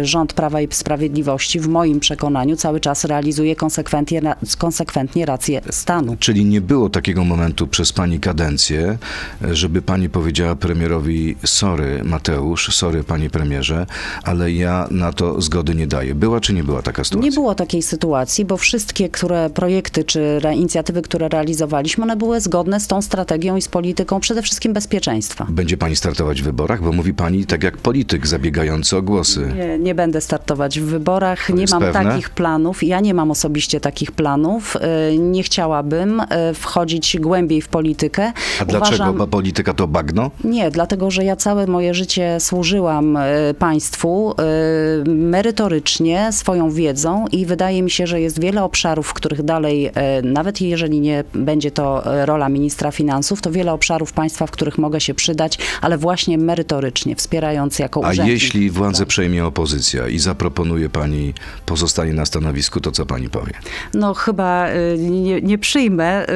y, 0.02 0.06
rząd 0.06 0.34
Prawa 0.34 0.62
i 0.62 0.68
Sprawiedliwości 0.72 1.60
w 1.60 1.68
moim 1.68 2.00
przekonaniu 2.00 2.56
cały 2.56 2.80
czas 2.80 3.06
realizuje 3.06 3.56
konsekwentnie, 3.56 4.22
konsekwentnie 4.58 5.26
rację 5.26 5.62
stanu. 5.70 6.16
Czyli 6.20 6.46
nie 6.46 6.62
było 6.62 6.90
takiego 6.90 7.24
momentu 7.24 7.68
przez 7.68 7.94
pani 7.94 8.20
kadencję, 8.20 8.98
e, 9.42 9.56
żeby 9.56 9.82
pani 9.82 10.10
powiedziała 10.10 10.56
premierowi 10.56 11.36
sorry 11.46 12.04
Mateusz, 12.04 12.76
sorry 12.76 13.04
panie 13.04 13.30
premierze, 13.30 13.86
ale 14.24 14.52
ja 14.52 14.88
na 14.92 15.14
to 15.14 15.42
zgody 15.42 15.76
nie 15.76 15.88
daję. 15.88 16.16
Była 16.16 16.40
czy 16.42 16.54
nie 16.54 16.64
była 16.64 16.82
taka 16.82 17.04
sytuacja? 17.04 17.30
Nie 17.30 17.36
było 17.36 17.56
takiej 17.56 17.82
sytuacji, 17.82 18.46
bo 18.46 18.58
wszystkie 18.58 19.10
które 19.10 19.50
projekty 19.50 20.04
czy 20.04 20.40
inicjatywy, 20.56 21.02
które 21.02 21.30
realizowaliśmy, 21.30 22.04
one 22.04 22.16
były 22.16 22.42
zgodne 22.42 22.80
z 22.80 22.88
tą 22.88 23.02
strategią 23.02 23.56
i 23.56 23.62
z 23.62 23.68
polityką 23.68 24.20
przede 24.20 24.42
wszystkim 24.42 24.74
bezpieczeństwa. 24.74 25.07
Będzie 25.50 25.78
pani 25.78 25.96
startować 25.96 26.42
w 26.42 26.46
wyborach? 26.46 26.82
Bo 26.84 26.92
mówi 26.92 27.14
pani 27.14 27.46
tak 27.46 27.64
jak 27.64 27.78
polityk 27.78 28.28
zabiegający 28.28 28.98
o 28.98 29.02
głosy. 29.02 29.54
Nie, 29.58 29.80
nie 29.80 29.96
będę 29.96 30.22
startować 30.22 30.80
w 30.80 30.84
wyborach, 30.84 31.50
nie 31.50 31.62
jest 31.62 31.74
mam 31.74 31.82
pewne? 31.82 32.04
takich 32.04 32.30
planów. 32.30 32.84
Ja 32.84 33.00
nie 33.00 33.14
mam 33.14 33.32
osobiście 33.32 33.80
takich 33.80 34.12
planów. 34.12 34.76
Y, 34.76 35.18
Nie 35.18 35.44
chciałabym 35.44 36.20
y, 36.20 36.26
wchodzić 36.54 37.18
głębiej 37.20 37.62
w 37.62 37.68
politykę. 37.68 38.34
A 38.62 38.66
dlaczego? 38.66 38.96
Uważam, 38.96 39.18
Bo 39.18 39.28
polityka 39.28 39.74
to 39.74 39.88
bagno? 39.88 40.32
Nie, 40.44 40.72
dlatego 40.72 41.12
że 41.12 41.24
ja 41.24 41.36
całe 41.36 41.68
moje 41.68 41.94
życie 41.94 42.38
służyłam 42.40 43.18
e, 43.18 43.54
państwu 43.60 44.34
e, 44.40 45.10
merytorycznie, 45.10 46.30
swoją 46.32 46.70
wiedzą 46.72 47.26
i 47.32 47.46
wydaje 47.46 47.84
mi 47.84 47.92
się, 47.92 48.08
że 48.08 48.22
jest 48.22 48.40
wiele 48.40 48.64
obszarów, 48.64 49.08
w 49.08 49.14
których 49.14 49.44
dalej, 49.44 49.90
e, 49.96 50.22
nawet 50.22 50.62
jeżeli 50.62 51.00
nie 51.02 51.24
będzie 51.34 51.72
to 51.72 52.06
e, 52.16 52.26
rola 52.26 52.50
ministra 52.50 52.92
finansów, 52.92 53.42
to 53.42 53.52
wiele 53.52 53.74
obszarów 53.74 54.14
państwa, 54.14 54.48
w 54.48 54.52
których 54.52 54.78
mogę 54.78 54.97
mogę 54.98 55.02
się 55.02 55.14
przydać, 55.14 55.58
ale 55.82 55.98
właśnie 55.98 56.38
merytorycznie, 56.38 57.16
wspierając 57.16 57.80
jako 57.80 58.06
A 58.06 58.10
urzędnik. 58.10 58.34
jeśli 58.34 58.70
władzę 58.70 59.00
Tak. 59.00 59.08
przejmie 59.08 59.46
opozycja 59.46 60.08
i 60.08 60.20
zaproponuje 60.20 60.90
pani 60.90 61.34
pozostanie 61.66 62.14
na 62.14 62.26
stanowisku, 62.26 62.80
to 62.82 62.92
co 62.92 63.06
pani 63.06 63.30
powie? 63.30 63.54
No 63.94 64.14
chyba 64.14 64.70
y, 64.70 64.98
nie, 65.00 65.42
nie 65.42 65.58
przyjmę. 65.58 66.26
Y, 66.30 66.34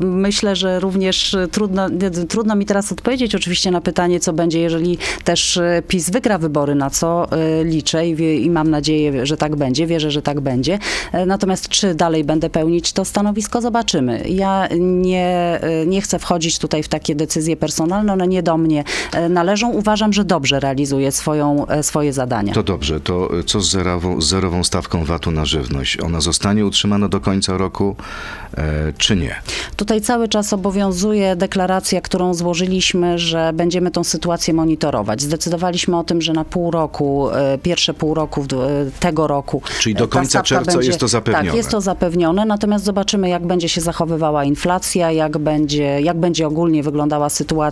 Myślę, 0.00 0.56
że 0.56 0.80
również 0.80 1.36
trudno, 1.52 1.86
trudno 2.28 2.54
mi 2.56 2.66
teraz 2.66 2.92
odpowiedzieć 2.92 3.34
oczywiście 3.34 3.70
na 3.70 3.80
pytanie, 3.80 4.20
co 4.20 4.32
będzie, 4.32 4.60
jeżeli 4.60 4.98
też 5.24 5.56
y, 5.56 5.82
PiS 5.88 6.10
wygra 6.10 6.38
wybory, 6.38 6.74
na 6.74 6.90
co 6.90 7.26
liczę 7.64 8.08
i, 8.08 8.44
i 8.44 8.50
mam 8.50 8.70
nadzieję, 8.70 9.26
że 9.26 9.36
tak 9.36 9.56
będzie, 9.56 9.86
wierzę, 9.86 10.10
że 10.10 10.22
tak 10.22 10.40
będzie. 10.40 10.78
Natomiast 11.26 11.68
czy 11.68 11.94
dalej 11.94 12.24
będę 12.24 12.50
pełnić 12.50 12.92
to 12.92 13.04
stanowisko, 13.04 13.60
zobaczymy. 13.60 14.24
Ja 14.28 14.68
nie, 14.78 15.60
nie 15.86 16.00
chcę 16.00 16.18
wchodzić 16.18 16.58
tutaj 16.58 16.82
w 16.82 16.88
takie 16.88 17.14
decyzje 17.14 17.56
personalne, 17.56 17.73
one 17.80 18.28
nie 18.28 18.42
do 18.42 18.56
mnie 18.56 18.84
e, 19.12 19.28
należą. 19.28 19.70
Uważam, 19.70 20.12
że 20.12 20.24
dobrze 20.24 20.60
realizuję 20.60 21.12
swoją, 21.12 21.66
e, 21.66 21.82
swoje 21.82 22.12
zadania. 22.12 22.54
To 22.54 22.62
dobrze, 22.62 23.00
to 23.00 23.38
y, 23.38 23.44
co 23.44 23.60
z 23.60 23.70
zerową, 23.70 24.20
zerową 24.20 24.64
stawką 24.64 25.04
VAT-u 25.04 25.30
na 25.30 25.44
żywność? 25.44 26.00
Ona 26.00 26.20
zostanie 26.20 26.66
utrzymana 26.66 27.08
do 27.08 27.20
końca 27.20 27.56
roku, 27.56 27.96
e, 28.56 28.92
czy 28.98 29.16
nie? 29.16 29.34
Tutaj 29.76 30.00
cały 30.00 30.28
czas 30.28 30.52
obowiązuje 30.52 31.36
deklaracja, 31.36 32.00
którą 32.00 32.34
złożyliśmy, 32.34 33.18
że 33.18 33.52
będziemy 33.54 33.90
tą 33.90 34.04
sytuację 34.04 34.54
monitorować. 34.54 35.22
Zdecydowaliśmy 35.22 35.98
o 35.98 36.04
tym, 36.04 36.22
że 36.22 36.32
na 36.32 36.44
pół 36.44 36.70
roku, 36.70 37.30
e, 37.30 37.58
pierwsze 37.58 37.94
pół 37.94 38.14
roku 38.14 38.40
e, 38.40 38.90
tego 39.00 39.26
roku. 39.26 39.62
Czyli 39.80 39.94
do 39.94 40.04
e, 40.04 40.08
końca 40.08 40.42
czerwca 40.42 40.82
jest 40.82 41.00
to 41.00 41.08
zapewnione. 41.08 41.46
Tak, 41.46 41.56
jest 41.56 41.70
to 41.70 41.80
zapewnione, 41.80 42.44
natomiast 42.44 42.84
zobaczymy, 42.84 43.28
jak 43.28 43.46
będzie 43.46 43.68
się 43.68 43.80
zachowywała 43.80 44.44
inflacja, 44.44 45.12
jak 45.12 45.38
będzie, 45.38 46.00
jak 46.00 46.16
będzie 46.16 46.46
ogólnie 46.46 46.82
wyglądała 46.82 47.28
sytuacja 47.28 47.63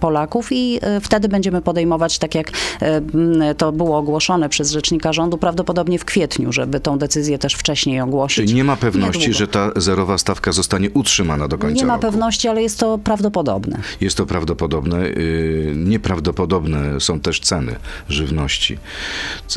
Polaków 0.00 0.48
i 0.52 0.78
e, 0.82 1.00
wtedy 1.00 1.28
będziemy 1.28 1.62
podejmować, 1.62 2.18
tak 2.18 2.34
jak 2.34 2.50
m, 2.80 3.40
to 3.56 3.72
było 3.72 3.98
ogłoszone 3.98 4.48
przez 4.48 4.70
rzecznika 4.70 5.12
rządu, 5.12 5.38
prawdopodobnie 5.38 5.98
w 5.98 6.04
kwietniu, 6.04 6.52
żeby 6.52 6.80
tą 6.80 6.98
decyzję 6.98 7.38
też 7.38 7.54
wcześniej 7.54 8.00
ogłosić. 8.00 8.36
Czyli 8.36 8.54
nie 8.54 8.64
ma 8.64 8.76
pewności, 8.76 9.18
Niedługo. 9.20 9.38
że 9.38 9.48
ta 9.48 9.70
zerowa 9.76 10.18
stawka 10.18 10.52
zostanie 10.52 10.90
utrzymana 10.90 11.48
do 11.48 11.58
końca 11.58 11.76
Nie 11.76 11.84
ma 11.86 11.92
roku? 11.92 12.02
pewności, 12.06 12.48
ale 12.48 12.62
jest 12.62 12.78
to 12.78 12.98
prawdopodobne. 12.98 13.78
Jest 14.00 14.16
to 14.16 14.26
prawdopodobne. 14.26 15.04
y, 15.06 15.72
Nieprawdopodobne 15.76 17.00
są 17.00 17.20
też 17.20 17.40
ceny 17.40 17.76
żywności. 18.08 18.78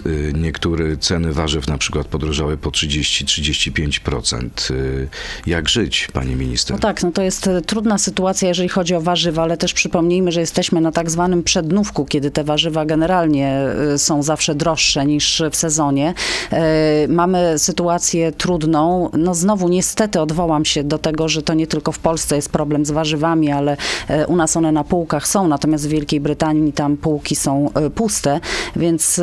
Y, 0.05 0.33
Niektóre 0.35 0.97
ceny 0.97 1.33
warzyw 1.33 1.67
na 1.67 1.77
przykład 1.77 2.07
podrożały 2.07 2.57
po 2.57 2.71
30-35%. 2.71 4.71
Y, 4.71 5.07
Jak 5.47 5.69
żyć, 5.69 6.07
pani 6.13 6.35
minister? 6.35 6.75
No 6.75 6.79
tak, 6.81 7.03
no 7.03 7.11
to 7.11 7.21
jest 7.21 7.49
trudna 7.65 7.97
sytuacja, 7.97 8.47
jeżeli 8.47 8.69
chodzi 8.69 8.95
o 8.95 9.01
warzywa, 9.01 9.43
ale 9.43 9.57
też 9.57 9.73
przypomnijmy, 9.79 10.31
że 10.31 10.39
jesteśmy 10.39 10.81
na 10.81 10.91
tak 10.91 11.11
zwanym 11.11 11.43
przednówku, 11.43 12.05
kiedy 12.05 12.31
te 12.31 12.43
warzywa 12.43 12.85
generalnie 12.85 13.47
e, 13.93 13.97
są 13.97 14.23
zawsze 14.23 14.55
droższe 14.55 15.05
niż 15.05 15.43
w 15.51 15.55
sezonie. 15.55 16.13
E, 16.51 17.07
Mamy 17.07 17.59
sytuację 17.59 18.31
trudną. 18.31 19.09
No 19.17 19.35
znowu 19.35 19.69
niestety 19.69 20.21
odwołam 20.21 20.65
się 20.65 20.83
do 20.83 20.97
tego, 20.97 21.29
że 21.29 21.41
to 21.41 21.53
nie 21.53 21.67
tylko 21.67 21.91
w 21.91 21.99
Polsce 21.99 22.35
jest 22.35 22.49
problem 22.49 22.85
z 22.85 22.91
warzywami, 22.91 23.51
ale 23.51 23.77
e, 24.07 24.27
u 24.27 24.35
nas 24.35 24.57
one 24.57 24.71
na 24.71 24.83
półkach 24.83 25.27
są, 25.27 25.47
natomiast 25.47 25.87
w 25.87 25.89
Wielkiej 25.89 26.19
Brytanii 26.19 26.73
tam 26.73 26.97
półki 26.97 27.35
są 27.35 27.69
puste, 27.95 28.39
więc 28.75 29.21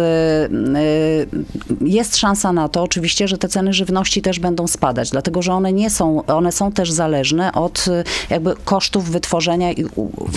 jest 1.80 2.16
szansa 2.16 2.52
na 2.52 2.68
to 2.68 2.82
oczywiście, 2.82 3.28
że 3.28 3.38
te 3.38 3.48
ceny 3.48 3.72
żywności 3.72 4.22
też 4.22 4.40
będą 4.40 4.66
spadać, 4.66 5.10
dlatego 5.10 5.42
że 5.42 5.52
one 5.52 5.72
nie 5.72 5.90
są, 5.90 6.24
one 6.26 6.52
są 6.52 6.72
też 6.72 6.92
zależne 6.92 7.52
od 7.52 7.84
jakby 8.30 8.54
kosztów 8.64 9.10
wytworzenia 9.10 9.72
i 9.72 9.84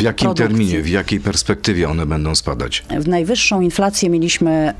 jakim 0.09 0.27
produkcji. 0.27 0.57
terminie, 0.57 0.81
w 0.81 0.89
jakiej 0.89 1.19
perspektywie 1.19 1.89
one 1.89 2.05
będą 2.05 2.35
spadać? 2.35 2.83
W 2.99 3.07
najwyższą 3.07 3.61
inflację 3.61 4.09
mieliśmy 4.09 4.51
e, 4.51 4.73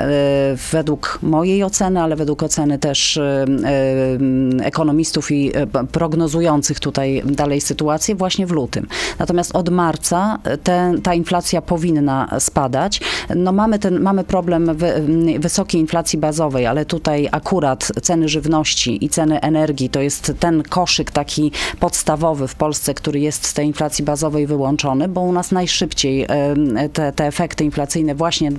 według 0.71 1.19
mojej 1.21 1.63
oceny, 1.63 2.01
ale 2.01 2.15
według 2.15 2.43
oceny 2.43 2.79
też 2.79 3.17
e, 3.17 3.45
e, 4.62 4.65
ekonomistów 4.65 5.31
i 5.31 5.51
prognozujących 5.91 6.79
tutaj 6.79 7.24
dalej 7.25 7.62
sytuację 7.62 8.15
właśnie 8.15 8.48
w 8.48 8.51
lutym. 8.51 8.88
Natomiast 9.19 9.55
od 9.55 9.69
marca 9.69 10.39
te, 10.63 10.93
ta 11.03 11.13
inflacja 11.13 11.62
powinna 11.62 12.39
spadać. 12.39 13.01
No 13.36 13.51
mamy, 13.51 13.80
ten, 13.80 13.99
mamy 13.99 14.23
problem 14.23 14.77
wy, 14.77 15.03
wysokiej 15.39 15.82
inflacji 15.82 16.19
bazowej, 16.19 16.65
ale 16.65 16.86
tutaj 16.86 17.30
akurat 17.32 17.91
ceny 18.01 18.30
żywności 18.30 19.06
i 19.06 19.10
ceny 19.10 19.41
energii 19.41 19.89
to 19.89 20.01
jest 20.01 20.34
ten 20.39 20.63
koszyk 20.63 21.12
taki 21.12 21.51
podstawowy 21.80 22.47
w 22.47 22.56
Polsce, 22.56 22.93
który 22.93 23.19
jest 23.19 23.45
z 23.45 23.53
tej 23.53 23.67
inflacji 23.67 24.06
bazowej 24.06 24.47
wyłączony, 24.47 25.08
bo 25.10 25.22
u 25.22 25.32
nas 25.32 25.52
najszybciej 25.52 26.28
te, 26.93 27.12
te 27.12 27.28
efekty 27.28 27.63
inflacyjne 27.63 28.15
właśnie 28.15 28.52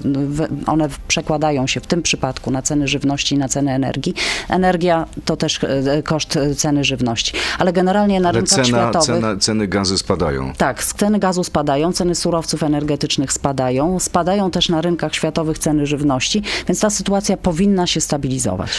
one 0.67 0.89
przekładają 1.09 1.67
się 1.67 1.81
w 1.81 1.87
tym 1.87 2.03
przypadku 2.03 2.51
na 2.51 2.63
ceny 2.63 2.89
żywności 2.89 3.35
i 3.35 3.39
na 3.39 3.49
ceny 3.49 3.73
energii. 3.73 4.15
Energia 4.49 5.07
to 5.25 5.37
też 5.37 5.61
e, 5.65 6.03
koszt 6.03 6.37
e, 6.37 6.55
ceny 6.55 6.85
żywności. 6.85 7.33
Ale 7.59 7.73
generalnie 7.73 8.21
na 8.21 8.29
Ale 8.29 8.39
rynkach 8.39 8.55
cena, 8.55 8.65
światowych... 8.65 9.07
cena, 9.07 9.37
ceny 9.37 9.69
gazy 9.69 9.99
spadają. 9.99 10.53
Tak, 10.57 10.85
ceny 10.85 11.19
gazu 11.19 11.45
spadają, 11.45 11.93
ceny 11.93 12.15
surowców 12.15 12.63
energetycznych 12.63 13.33
spadają, 13.33 14.01
spadają 14.01 14.51
też 14.51 14.69
na 14.69 14.81
rynkach 14.81 15.15
światowych 15.15 15.59
ceny 15.59 15.87
żywności, 15.87 16.43
więc 16.69 16.81
ta 16.81 16.91
sytuacja 16.91 17.37
powinna 17.37 17.87
się 17.87 18.01
stabilizować. 18.01 18.71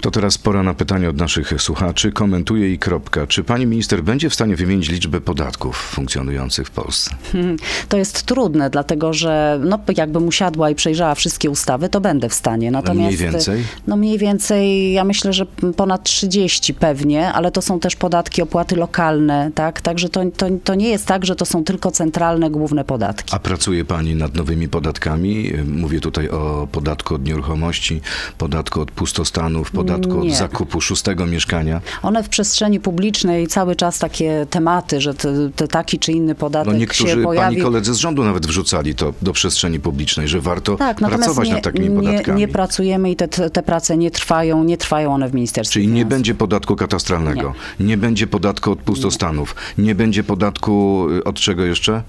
To 0.00 0.10
teraz 0.10 0.38
pora 0.38 0.62
na 0.62 0.74
pytanie 0.74 1.08
od 1.08 1.16
naszych 1.16 1.62
słuchaczy. 1.62 2.12
Komentuje 2.12 2.72
i 2.72 2.78
kropka. 2.78 3.26
Czy 3.26 3.44
pani 3.44 3.66
minister 3.66 4.02
będzie 4.02 4.30
w 4.30 4.34
stanie 4.34 4.56
wymienić 4.56 4.88
liczbę 4.88 5.20
podatków 5.20 5.76
funkcjonujących 5.76 6.66
w 6.66 6.70
Polsce? 6.70 7.13
To 7.88 7.96
jest 7.96 8.22
trudne, 8.22 8.70
dlatego 8.70 9.12
że 9.12 9.60
no, 9.64 9.78
jakbym 9.96 10.28
usiadła 10.28 10.70
i 10.70 10.74
przejrzała 10.74 11.14
wszystkie 11.14 11.50
ustawy, 11.50 11.88
to 11.88 12.00
będę 12.00 12.28
w 12.28 12.34
stanie. 12.34 12.70
Natomiast, 12.70 13.18
mniej 13.18 13.32
więcej? 13.32 13.64
No 13.86 13.96
mniej 13.96 14.18
więcej, 14.18 14.92
ja 14.92 15.04
myślę, 15.04 15.32
że 15.32 15.46
ponad 15.76 16.02
30 16.02 16.74
pewnie, 16.74 17.32
ale 17.32 17.50
to 17.50 17.62
są 17.62 17.80
też 17.80 17.96
podatki, 17.96 18.42
opłaty 18.42 18.76
lokalne, 18.76 19.50
tak? 19.54 19.80
Także 19.80 20.08
to, 20.08 20.20
to, 20.36 20.46
to 20.64 20.74
nie 20.74 20.88
jest 20.88 21.06
tak, 21.06 21.26
że 21.26 21.36
to 21.36 21.44
są 21.44 21.64
tylko 21.64 21.90
centralne, 21.90 22.50
główne 22.50 22.84
podatki. 22.84 23.34
A 23.34 23.38
pracuje 23.38 23.84
pani 23.84 24.14
nad 24.14 24.34
nowymi 24.34 24.68
podatkami? 24.68 25.52
Mówię 25.66 26.00
tutaj 26.00 26.28
o 26.28 26.68
podatku 26.72 27.14
od 27.14 27.24
nieruchomości, 27.24 28.00
podatku 28.38 28.80
od 28.80 28.90
pustostanów, 28.90 29.70
podatku 29.70 30.18
od 30.18 30.24
Nie. 30.24 30.36
zakupu 30.36 30.80
szóstego 30.80 31.26
mieszkania. 31.26 31.80
One 32.02 32.22
w 32.22 32.28
przestrzeni 32.28 32.80
publicznej 32.80 33.46
cały 33.46 33.76
czas 33.76 33.98
takie 33.98 34.46
tematy, 34.50 35.00
że 35.00 35.14
te, 35.14 35.50
te 35.56 35.68
taki 35.68 35.98
czy 35.98 36.12
inny 36.12 36.34
No 36.72 36.78
podatek 37.04 37.22
się 37.22 37.24
pojawi. 37.24 37.56
pani 37.56 37.62
koledzy 37.62 37.94
z 37.94 37.96
rządu 37.96 38.24
nawet 38.24 38.46
wrzucali 38.46 38.94
to 38.94 39.14
do 39.22 39.32
przestrzeni 39.32 39.80
publicznej, 39.80 40.28
że 40.28 40.40
warto 40.40 40.76
tak, 40.76 40.96
pracować 40.96 41.48
nie, 41.48 41.54
nad 41.54 41.64
takimi 41.64 41.88
nie, 41.88 41.96
podatkami. 41.96 42.38
nie 42.38 42.48
pracujemy 42.48 43.10
i 43.10 43.16
te, 43.16 43.28
te 43.28 43.62
prace 43.62 43.96
nie 43.96 44.10
trwają, 44.10 44.64
nie 44.64 44.76
trwają 44.76 45.14
one 45.14 45.28
w 45.28 45.34
Ministerstwie 45.34 45.72
Czyli 45.74 45.86
nie 45.86 45.92
Finansów. 45.92 46.10
będzie 46.10 46.34
podatku 46.34 46.76
katastralnego, 46.76 47.54
nie. 47.80 47.96
będzie 47.96 48.26
podatku 48.26 48.70
od 48.72 48.78
pustostanów, 48.78 49.54
nie. 49.78 49.94
będzie 49.94 50.24
podatku 50.24 51.06
y, 51.18 51.24
od 51.24 51.36
czego 51.36 51.64
jeszcze? 51.64 52.02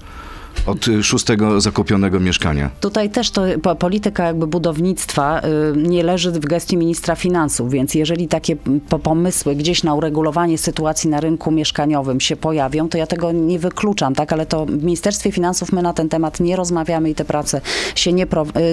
Od 0.66 0.88
y, 0.88 1.02
szóstego 1.02 1.60
zakupionego 1.60 2.20
mieszkania. 2.20 2.70
Tutaj 2.80 3.10
też 3.10 3.30
to 3.30 3.42
po- 3.62 3.76
polityka 3.76 4.24
jakby 4.24 4.46
budownictwa 4.46 5.40
y, 5.40 5.76
nie 5.76 6.02
leży 6.02 6.30
w 6.32 6.38
gestii 6.38 6.76
ministra 6.76 7.14
finansów, 7.16 7.70
więc 7.70 7.94
jeżeli 7.94 8.28
takie 8.28 8.56
po- 8.88 8.98
pomysły 8.98 9.56
gdzieś 9.56 9.82
na 9.82 9.94
uregulowanie 9.94 10.58
sytuacji 10.58 11.10
na 11.10 11.20
rynku 11.20 11.50
mieszkaniowym 11.50 12.20
się 12.20 12.36
pojawią, 12.36 12.88
to 12.88 12.98
ja 12.98 13.06
tego 13.06 13.32
nie 13.32 13.58
wykluczam, 13.58 14.14
tak, 14.14 14.32
ale 14.32 14.46
to 14.46 14.66
w 14.66 14.82
Ministerstwie 14.84 15.32
Finansów 15.32 15.72
my 15.72 15.82
na 15.82 15.92
ten 15.92 16.08
temat 16.08 16.40
nie 16.40 16.56
rozmawiamy 16.56 17.10
i 17.10 17.14
te 17.14 17.24
prace 17.24 17.60
się 17.94 18.12
nie, 18.12 18.24
y, 18.24 18.28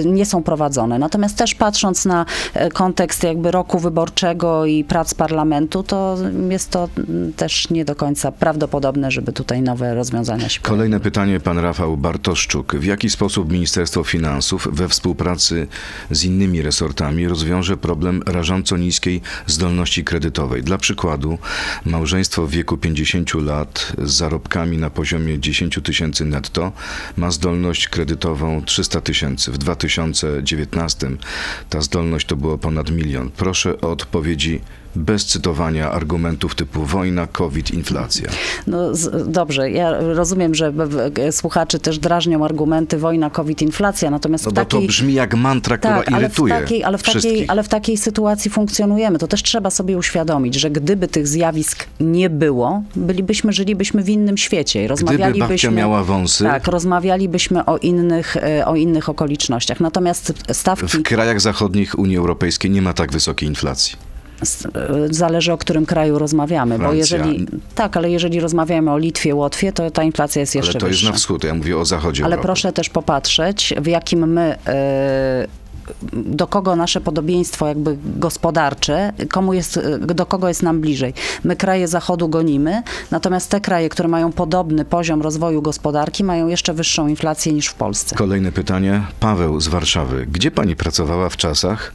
nie 0.06 0.26
są 0.26 0.42
prowadzone. 0.42 0.98
Natomiast 0.98 1.38
też 1.38 1.54
patrząc 1.54 2.04
na 2.04 2.26
e, 2.54 2.70
kontekst 2.70 3.22
jakby 3.24 3.50
roku 3.50 3.78
wyborczego 3.78 4.66
i 4.66 4.84
prac 4.84 5.14
parlamentu, 5.14 5.82
to 5.82 6.16
jest 6.50 6.70
to 6.70 6.88
też 7.36 7.70
nie 7.70 7.84
do 7.84 7.94
końca 7.94 8.32
prawdopodobne, 8.32 9.10
żeby 9.10 9.32
tutaj 9.32 9.62
nowe 9.62 9.94
rozwiązania 9.94 10.48
się 10.48 10.60
pojawiły. 10.60 10.76
Kolejne 10.78 11.00
pytanie, 11.00 11.40
pan 11.40 11.58
Rafał 11.58 11.73
Bartoszczuk. 11.96 12.76
W 12.76 12.84
jaki 12.84 13.10
sposób 13.10 13.52
Ministerstwo 13.52 14.04
Finansów 14.04 14.68
we 14.72 14.88
współpracy 14.88 15.66
z 16.10 16.24
innymi 16.24 16.62
resortami 16.62 17.28
rozwiąże 17.28 17.76
problem 17.76 18.22
rażąco 18.26 18.76
niskiej 18.76 19.20
zdolności 19.46 20.04
kredytowej? 20.04 20.62
Dla 20.62 20.78
przykładu, 20.78 21.38
małżeństwo 21.84 22.46
w 22.46 22.50
wieku 22.50 22.76
50 22.76 23.34
lat 23.34 23.92
z 24.02 24.12
zarobkami 24.12 24.78
na 24.78 24.90
poziomie 24.90 25.38
10 25.38 25.78
tysięcy 25.84 26.24
netto 26.24 26.72
ma 27.16 27.30
zdolność 27.30 27.88
kredytową 27.88 28.62
300 28.64 29.00
tysięcy. 29.00 29.52
W 29.52 29.58
2019 29.58 31.10
ta 31.70 31.80
zdolność 31.80 32.26
to 32.26 32.36
było 32.36 32.58
ponad 32.58 32.90
milion. 32.90 33.30
Proszę 33.30 33.80
o 33.80 33.90
odpowiedzi 33.90 34.60
bez 34.96 35.26
cytowania 35.26 35.90
argumentów 35.90 36.54
typu 36.54 36.84
wojna, 36.84 37.26
COVID, 37.26 37.70
inflacja. 37.70 38.30
No 38.66 38.94
z, 38.94 39.32
dobrze, 39.32 39.70
ja 39.70 39.98
rozumiem, 40.00 40.54
że 40.54 40.72
słuchaczy 41.30 41.78
też 41.78 41.98
drażnią 41.98 42.44
argumenty 42.44 42.98
wojna, 42.98 43.30
COVID, 43.30 43.62
inflacja, 43.62 44.10
natomiast 44.10 44.44
No 44.44 44.50
w 44.50 44.54
takiej... 44.54 44.80
to 44.80 44.86
brzmi 44.86 45.14
jak 45.14 45.34
mantra, 45.34 45.78
która 45.78 45.96
Tak, 45.96 46.08
ale 46.08 46.28
w, 46.28 46.32
irytuje 46.32 46.54
takiej, 46.54 46.84
ale, 46.84 46.98
w 46.98 47.02
takiej, 47.02 47.44
ale 47.48 47.62
w 47.62 47.68
takiej 47.68 47.96
sytuacji 47.96 48.50
funkcjonujemy. 48.50 49.18
To 49.18 49.26
też 49.26 49.42
trzeba 49.42 49.70
sobie 49.70 49.98
uświadomić, 49.98 50.54
że 50.54 50.70
gdyby 50.70 51.08
tych 51.08 51.28
zjawisk 51.28 51.86
nie 52.00 52.30
było, 52.30 52.82
bylibyśmy, 52.96 53.52
żylibyśmy 53.52 54.02
w 54.02 54.08
innym 54.08 54.36
świecie. 54.36 54.80
i 54.80 54.86
Gdyby 54.86 54.88
Rozmawialibyśmy, 54.88 55.48
babcia 55.48 55.70
miała 55.70 56.04
wąsy, 56.04 56.44
Tak, 56.44 56.66
rozmawialibyśmy 56.66 57.64
o 57.64 57.78
innych, 57.78 58.36
e, 58.36 58.66
o 58.66 58.76
innych 58.76 59.08
okolicznościach. 59.08 59.80
Natomiast 59.80 60.32
stawki 60.52 60.98
w 60.98 61.02
krajach 61.02 61.40
zachodnich 61.40 61.98
Unii 61.98 62.16
Europejskiej 62.16 62.70
nie 62.70 62.82
ma 62.82 62.92
tak 62.92 63.12
wysokiej 63.12 63.48
inflacji. 63.48 64.13
E, 64.42 64.46
zależy 65.10 65.52
o 65.52 65.58
którym 65.58 65.86
kraju 65.86 66.18
rozmawiamy. 66.18 66.78
Bo 66.78 66.84
Francja. 66.84 66.98
jeżeli, 66.98 67.46
tak, 67.74 67.96
ale 67.96 68.10
jeżeli 68.10 68.40
rozmawiamy 68.40 68.90
o 68.92 68.98
Litwie, 68.98 69.34
Łotwie, 69.34 69.72
to 69.72 69.90
ta 69.90 70.02
inflacja 70.02 70.40
jest 70.40 70.54
jeszcze 70.54 70.70
Ale 70.72 70.80
to 70.80 70.86
jest 70.86 70.98
wyższa. 70.98 71.10
na 71.10 71.16
wschód, 71.16 71.44
ja 71.44 71.54
mówię 71.54 71.78
o 71.78 71.84
zachodzie 71.84 72.24
Ale 72.24 72.34
Europy. 72.34 72.46
proszę 72.46 72.72
też 72.72 72.88
popatrzeć, 72.88 73.74
w 73.80 73.86
jakim 73.86 74.32
my, 74.32 74.56
e, 74.66 75.46
do 76.12 76.46
kogo 76.46 76.76
nasze 76.76 77.00
podobieństwo 77.00 77.66
jakby 77.66 77.96
gospodarcze, 78.16 79.12
komu 79.32 79.52
jest, 79.54 79.76
e, 79.76 79.98
do 79.98 80.26
kogo 80.26 80.48
jest 80.48 80.62
nam 80.62 80.80
bliżej. 80.80 81.14
My 81.44 81.56
kraje 81.56 81.88
Zachodu 81.88 82.28
gonimy, 82.28 82.82
natomiast 83.10 83.50
te 83.50 83.60
kraje, 83.60 83.88
które 83.88 84.08
mają 84.08 84.32
podobny 84.32 84.84
poziom 84.84 85.22
rozwoju 85.22 85.62
gospodarki, 85.62 86.24
mają 86.24 86.48
jeszcze 86.48 86.74
wyższą 86.74 87.08
inflację 87.08 87.52
niż 87.52 87.66
w 87.66 87.74
Polsce. 87.74 88.16
Kolejne 88.16 88.52
pytanie. 88.52 89.02
Paweł 89.20 89.60
z 89.60 89.68
Warszawy. 89.68 90.26
Gdzie 90.32 90.50
pani 90.50 90.76
pracowała 90.76 91.28
w 91.28 91.36
czasach? 91.36 91.92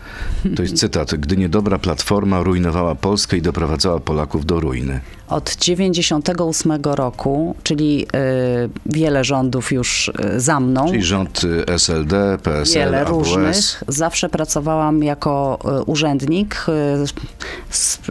To 0.56 0.62
jest 0.62 0.78
cytat. 0.78 1.15
Gdy 1.15 1.38
niedobra 1.38 1.80
platforma 1.80 2.43
rujnowała 2.43 2.95
Polskę 2.95 3.38
i 3.38 3.41
doprowadzała 3.41 3.99
Polaków 3.99 4.45
do 4.45 4.60
ruiny. 4.60 4.99
Od 5.28 5.56
98 5.56 6.71
roku, 6.84 7.56
czyli 7.63 8.06
e, 8.13 8.17
wiele 8.86 9.23
rządów 9.23 9.71
już 9.71 10.12
e, 10.19 10.39
za 10.39 10.60
mną, 10.60 10.88
Czyli 10.88 11.04
rząd 11.04 11.43
y, 11.43 11.65
SLD, 11.67 12.38
PSL, 12.43 12.80
wiele 12.80 13.02
AWS. 13.02 13.10
różnych. 13.10 13.79
Zawsze 13.88 14.30
pracowałam 14.30 15.04
jako 15.04 15.60
e, 15.65 15.84
urzędnik. 15.84 16.65
e, 16.68 17.06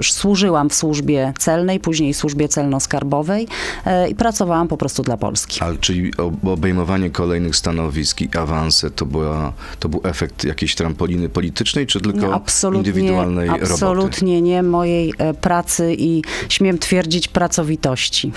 Służyłam 0.03 0.71
w 0.71 0.75
służbie 0.75 1.33
celnej, 1.39 1.81
później 1.81 2.15
służbie 2.15 2.49
celno-skarbowej 2.49 3.47
e, 3.87 4.09
i 4.09 4.15
pracowałam 4.15 4.69
po 4.69 4.77
prostu 4.77 5.03
dla 5.03 5.17
Polski. 5.17 5.61
Ale 5.61 5.77
czyli 5.79 6.17
ob- 6.17 6.45
obejmowanie 6.49 7.11
kolejnych 7.11 7.57
stanowisk 7.57 8.21
i 8.21 8.29
awanse 8.39 8.91
to, 8.91 9.07
była, 9.07 9.53
to 9.81 9.89
był 9.89 10.01
efekt 10.05 10.45
jakiejś 10.45 10.75
trampoliny 10.75 11.29
politycznej, 11.29 11.87
czy 11.87 12.01
tylko 12.01 12.19
Nie, 12.27 12.35
absolutnie, 12.35 12.79
indywidualnej 12.91 13.49
roboty? 13.49 13.73
absolutnie 13.73 14.43
nie 14.43 14.63
mojej 14.63 15.15
pracy 15.41 15.95
i 15.99 16.23
śmiem 16.49 16.79
twierdzić 16.79 17.29
pracowitości. 17.29 18.33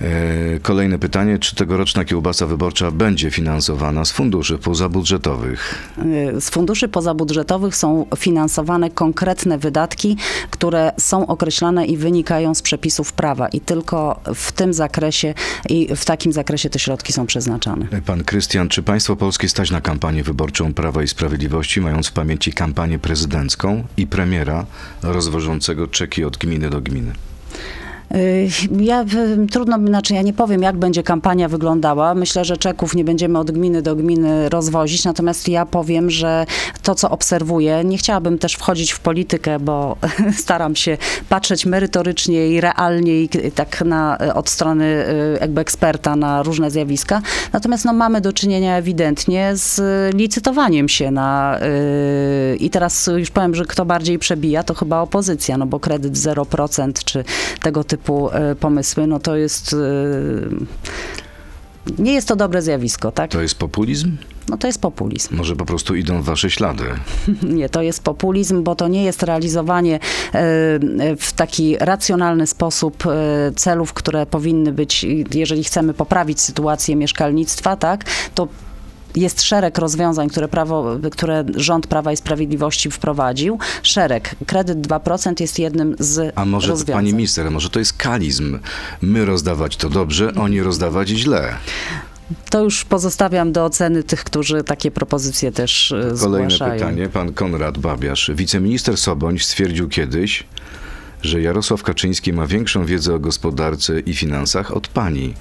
E, 0.00 0.60
Kolejne 0.62 0.98
pytanie. 0.98 1.38
Czy 1.38 1.56
tegoroczna 1.56 2.04
kiełbasa 2.04 2.46
wyborcza 2.46 2.90
będzie 2.90 3.30
finansowana 3.30 4.04
z 4.04 4.12
funduszy 4.12 4.58
pozabudżetowych? 4.58 5.88
Y, 6.36 6.40
Z 6.40 6.50
funduszy 6.50 6.88
pozabudżetowych 6.88 7.76
są 7.76 8.06
finansowane 8.16 8.90
konkretne 8.90 9.58
wydatki, 9.58 10.16
które 10.50 10.92
są 10.98 11.26
określane 11.26 11.86
i 11.86 11.96
wynikają 11.96 12.54
z 12.54 12.62
przepisów 12.62 13.12
prawa 13.12 13.48
i 13.48 13.60
tylko 13.60 14.20
w 14.34 14.52
tym 14.52 14.74
zakresie 14.74 15.34
i 15.68 15.88
w 15.96 16.04
takim 16.04 16.32
zakresie 16.32 16.70
te 16.70 16.78
środki 16.78 17.12
są 17.12 17.26
przeznaczane. 17.26 17.86
Pan 18.06 18.24
Krystian, 18.24 18.68
czy 18.68 18.82
państwo 18.82 19.16
polskie 19.16 19.48
stać 19.48 19.70
na 19.70 19.80
kampanię 19.80 20.22
wyborczą 20.22 20.74
Prawa 20.74 21.02
i 21.02 21.08
Sprawiedliwości, 21.08 21.80
mając 21.80 22.08
w 22.08 22.12
pamięci 22.12 22.52
kampanię 22.52 22.98
prezydencką 22.98 23.84
i 23.96 24.06
premiera 24.06 24.66
rozwożącego 25.02 25.86
czeki 25.86 26.24
od 26.24 26.36
gminy 26.36 26.70
do 26.70 26.80
gminy? 26.80 27.12
Y, 28.14 28.48
Ja 28.80 29.04
trudno, 29.50 29.78
znaczy 29.78 30.14
ja 30.14 30.22
nie 30.22 30.32
powiem, 30.32 30.62
jak 30.62 30.76
będzie 30.76 31.02
kampania 31.02 31.48
wyglądała. 31.48 32.14
Myślę, 32.14 32.44
że 32.44 32.56
czeków 32.56 32.94
nie 32.94 33.04
będziemy 33.04 33.38
od 33.38 33.50
gminy 33.50 33.82
do 33.82 33.96
gminy 33.96 34.48
rozwozić, 34.48 35.04
natomiast 35.04 35.48
ja 35.48 35.66
powiem, 35.66 36.10
że 36.10 36.46
to, 36.82 36.94
co 36.94 37.10
obserwuję, 37.10 37.84
nie 37.84 37.98
chciałabym 37.98 38.38
też 38.38 38.54
wchodzić 38.54 38.92
w 38.92 39.00
politykę, 39.00 39.58
bo 39.60 39.96
staram 40.44 40.76
się 40.76 40.98
patrzeć 41.28 41.66
merytorycznie 41.66 42.48
i 42.48 42.60
realnie 42.60 43.22
i 43.22 43.28
tak 43.54 43.80
na, 43.84 44.18
od 44.34 44.50
strony 44.50 44.84
y, 44.84 45.38
jakby 45.40 45.60
eksperta 45.60 46.16
na 46.16 46.42
różne 46.42 46.70
zjawiska. 46.70 47.22
Natomiast 47.52 47.84
no, 47.84 47.92
mamy 47.92 48.20
do 48.20 48.32
czynienia 48.32 48.76
ewidentnie 48.76 49.50
z 49.54 49.80
licytowaniem 50.14 50.88
się 50.88 51.10
na 51.10 51.58
y, 51.62 52.56
i 52.56 52.70
teraz 52.70 53.10
już 53.16 53.30
powiem, 53.30 53.54
że 53.54 53.64
kto 53.64 53.84
bardziej 53.84 54.18
przebija, 54.18 54.62
to 54.62 54.74
chyba 54.74 55.00
opozycja, 55.00 55.58
no 55.58 55.66
bo 55.66 55.80
kredyt 55.80 56.12
0% 56.12 56.92
czy 57.04 57.24
tego 57.62 57.84
typu 57.84 58.01
y, 58.52 58.56
pomysły, 58.56 59.06
no 59.06 59.20
to 59.20 59.36
jest 59.36 59.72
y, 59.72 59.76
nie 61.98 62.12
jest 62.12 62.28
to 62.28 62.36
dobre 62.36 62.62
zjawisko, 62.62 63.12
tak? 63.12 63.30
To 63.30 63.42
jest 63.42 63.54
populizm? 63.54 64.16
No 64.48 64.56
to 64.56 64.66
jest 64.66 64.80
populizm. 64.80 65.36
Może 65.36 65.56
po 65.56 65.64
prostu 65.64 65.94
idą 65.94 66.22
w 66.22 66.24
wasze 66.24 66.50
ślady? 66.50 66.84
Nie, 67.42 67.68
to 67.68 67.82
jest 67.82 68.02
populizm, 68.02 68.62
bo 68.62 68.74
to 68.74 68.88
nie 68.88 69.04
jest 69.04 69.22
realizowanie 69.22 69.94
e, 69.94 70.00
w 71.16 71.32
taki 71.36 71.76
racjonalny 71.78 72.46
sposób 72.46 73.06
e, 73.06 73.52
celów, 73.56 73.92
które 73.92 74.26
powinny 74.26 74.72
być, 74.72 75.06
jeżeli 75.34 75.64
chcemy 75.64 75.94
poprawić 75.94 76.40
sytuację 76.40 76.96
mieszkalnictwa, 76.96 77.76
tak, 77.76 78.04
to 78.34 78.48
jest 79.16 79.42
szereg 79.42 79.78
rozwiązań, 79.78 80.28
które, 80.28 80.48
prawo, 80.48 80.96
które 81.12 81.44
rząd 81.54 81.86
Prawa 81.86 82.12
i 82.12 82.16
Sprawiedliwości 82.16 82.90
wprowadził. 82.90 83.58
Szereg. 83.82 84.34
Kredyt 84.46 84.78
2% 84.78 85.40
jest 85.40 85.58
jednym 85.58 85.96
z 85.98 86.32
A 86.36 86.44
może, 86.44 86.68
rozwiązań. 86.68 86.94
pani 86.96 87.12
minister, 87.14 87.50
może 87.50 87.70
to 87.70 87.78
jest 87.78 87.92
kalizm? 87.92 88.58
My 89.02 89.24
rozdawać 89.24 89.76
to 89.76 89.90
dobrze, 89.90 90.34
oni 90.34 90.62
rozdawać 90.62 91.08
źle. 91.08 91.54
To 92.50 92.62
już 92.64 92.84
pozostawiam 92.84 93.52
do 93.52 93.64
oceny 93.64 94.02
tych, 94.02 94.24
którzy 94.24 94.64
takie 94.64 94.90
propozycje 94.90 95.52
też 95.52 95.92
e, 95.92 96.14
Kolejne 96.20 96.50
zgłaszają. 96.50 96.74
pytanie. 96.80 97.08
Pan 97.08 97.32
Konrad 97.32 97.78
Babiarz. 97.78 98.30
Wiceminister 98.34 98.96
Soboń 98.96 99.38
stwierdził 99.38 99.88
kiedyś, 99.88 100.44
że 101.22 101.40
Jarosław 101.40 101.82
Kaczyński 101.82 102.32
ma 102.32 102.46
większą 102.46 102.84
wiedzę 102.84 103.14
o 103.14 103.18
gospodarce 103.18 104.00
i 104.00 104.14
finansach 104.14 104.76
od 104.76 104.88
pani. 104.88 105.34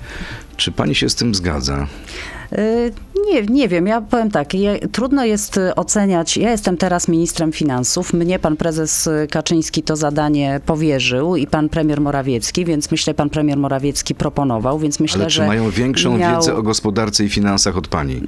Czy 0.57 0.71
pani 0.71 0.95
się 0.95 1.09
z 1.09 1.15
tym 1.15 1.35
zgadza? 1.35 1.87
Y, 2.53 2.93
Nie, 3.31 3.41
nie 3.41 3.67
wiem, 3.67 3.87
ja 3.87 4.01
powiem 4.01 4.31
tak, 4.31 4.53
ja, 4.53 4.71
trudno 4.91 5.25
jest 5.25 5.57
y, 5.57 5.75
oceniać, 5.75 6.37
ja 6.37 6.51
jestem 6.51 6.77
teraz 6.77 7.07
ministrem 7.07 7.51
finansów, 7.51 8.13
mnie 8.13 8.39
pan 8.39 8.57
prezes 8.57 9.07
y, 9.07 9.27
Kaczyński 9.31 9.83
to 9.83 9.95
zadanie 9.95 10.61
powierzył 10.65 11.35
i 11.35 11.47
pan 11.47 11.69
premier 11.69 12.01
Morawiecki, 12.01 12.65
więc 12.65 12.91
myślę, 12.91 13.13
pan 13.13 13.29
premier 13.29 13.57
Morawiecki 13.57 14.15
proponował, 14.15 14.79
więc 14.79 14.99
myślę, 14.99 15.21
Ale 15.21 15.29
czy 15.29 15.35
że 15.35 15.47
mają 15.47 15.69
większą 15.69 16.17
miał... 16.17 16.35
wiedzę 16.39 16.55
o 16.55 16.63
gospodarce 16.63 17.23
i 17.23 17.29
finansach 17.29 17.77
od 17.77 17.87
pani? 17.87 18.21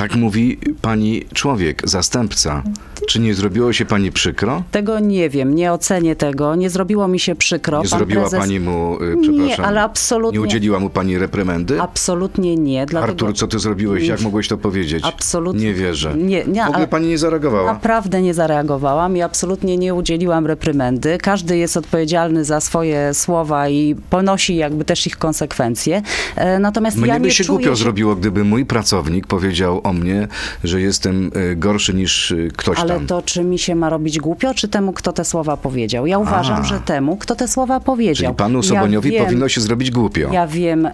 Tak 0.00 0.16
mówi 0.16 0.58
pani 0.82 1.24
człowiek, 1.34 1.82
zastępca. 1.88 2.62
Czy 3.08 3.20
nie 3.20 3.34
zrobiło 3.34 3.72
się 3.72 3.84
pani 3.84 4.12
przykro? 4.12 4.62
Tego 4.70 4.98
nie 4.98 5.30
wiem, 5.30 5.54
nie 5.54 5.72
ocenię 5.72 6.16
tego, 6.16 6.54
nie 6.54 6.70
zrobiło 6.70 7.08
mi 7.08 7.20
się 7.20 7.34
przykro. 7.34 7.82
Nie 7.82 7.88
pan 7.88 7.98
zrobiła 7.98 8.20
prezes... 8.22 8.40
pani 8.40 8.60
mu, 8.60 8.94
y, 9.02 9.16
przepraszam, 9.22 9.46
Nie, 9.46 9.66
ale 9.66 9.82
absolutnie, 9.82 10.38
nie 10.40 10.46
udzieliła 10.46 10.78
mu 10.80 10.90
pani 10.90 11.18
reprymendy? 11.18 11.80
absolutnie 11.82 12.56
nie. 12.56 12.86
Dlatego... 12.86 13.12
Artur, 13.12 13.34
co 13.34 13.46
ty 13.46 13.58
zrobiłeś? 13.58 14.06
Jak 14.06 14.20
mogłeś 14.20 14.48
to 14.48 14.58
powiedzieć? 14.58 15.04
Absolutnie. 15.06 15.64
Nie 15.66 15.74
wierzę. 15.74 16.14
Nie, 16.16 16.44
nie, 16.44 16.60
w 16.60 16.64
ogóle 16.64 16.76
ale- 16.76 16.86
pani 16.88 17.08
nie 17.08 17.18
zareagowała. 17.18 17.72
Naprawdę 17.72 18.22
nie 18.22 18.34
zareagowałam 18.34 19.16
i 19.16 19.22
absolutnie 19.22 19.76
nie 19.76 19.94
udzieliłam 19.94 20.46
reprymendy. 20.46 21.18
Każdy 21.18 21.56
jest 21.58 21.76
odpowiedzialny 21.76 22.44
za 22.44 22.60
swoje 22.60 23.14
słowa 23.14 23.68
i 23.68 23.96
ponosi 24.10 24.56
jakby 24.56 24.84
też 24.84 25.06
ich 25.06 25.16
konsekwencje. 25.16 26.02
E, 26.36 26.58
Natomiast 26.58 26.96
Mnie 26.96 27.06
ja 27.08 27.20
by 27.20 27.26
nie 27.26 27.30
się 27.30 27.44
czuję 27.44 27.58
głupio 27.58 27.70
się... 27.76 27.82
zrobiło, 27.82 28.16
gdyby 28.16 28.44
mój 28.44 28.66
pracownik 28.66 29.26
powiedział 29.26 29.80
o 29.84 29.89
mnie, 29.92 30.28
że 30.64 30.80
jestem 30.80 31.30
y, 31.52 31.56
gorszy 31.56 31.94
niż 31.94 32.30
y, 32.30 32.48
ktoś 32.56 32.78
Ale 32.78 32.94
tam. 32.94 33.06
to 33.06 33.22
czy 33.22 33.44
mi 33.44 33.58
się 33.58 33.74
ma 33.74 33.90
robić 33.90 34.18
głupio, 34.18 34.54
czy 34.54 34.68
temu, 34.68 34.92
kto 34.92 35.12
te 35.12 35.24
słowa 35.24 35.56
powiedział? 35.56 36.06
Ja 36.06 36.18
uważam, 36.18 36.60
A. 36.60 36.64
że 36.64 36.80
temu, 36.80 37.16
kto 37.16 37.36
te 37.36 37.48
słowa 37.48 37.80
powiedział. 37.80 38.26
Czyli 38.26 38.36
panu 38.36 38.58
Ja 38.58 38.62
Soboniowi 38.62 39.10
wiem- 39.10 39.24
powinno 39.24 39.48
się 39.48 39.60
zrobić 39.60 39.90
głupio. 39.90 40.28
Ja 40.32 40.46
wiem, 40.46 40.86
e, 40.86 40.92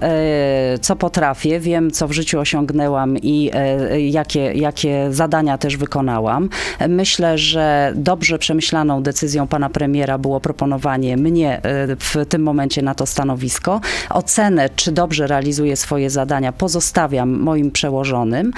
co 0.80 0.96
potrafię, 0.96 1.60
wiem, 1.60 1.90
co 1.90 2.08
w 2.08 2.12
życiu 2.12 2.40
osiągnęłam 2.40 3.16
i 3.18 3.50
e, 3.54 4.00
jakie, 4.00 4.40
jakie 4.52 5.06
zadania 5.10 5.58
też 5.58 5.76
wykonałam. 5.76 6.48
E, 6.78 6.88
Myślę, 6.88 7.38
że 7.38 7.92
dobrze 7.96 8.38
przemyślaną 8.38 9.02
decyzją 9.02 9.46
pana 9.46 9.70
premiera 9.70 10.18
było 10.18 10.40
proponowanie 10.40 11.16
mnie 11.16 11.56
e, 11.56 11.60
w 11.98 12.26
tym 12.28 12.42
momencie 12.42 12.82
na 12.82 12.94
to 12.94 13.06
stanowisko. 13.06 13.80
Ocenę, 14.10 14.68
czy 14.76 14.92
dobrze 14.92 15.26
realizuję 15.26 15.76
swoje 15.76 16.10
zadania, 16.10 16.52
pozostawiam 16.52 17.30
moim 17.30 17.70
przełożonym 17.70 18.46
e, 18.46 18.50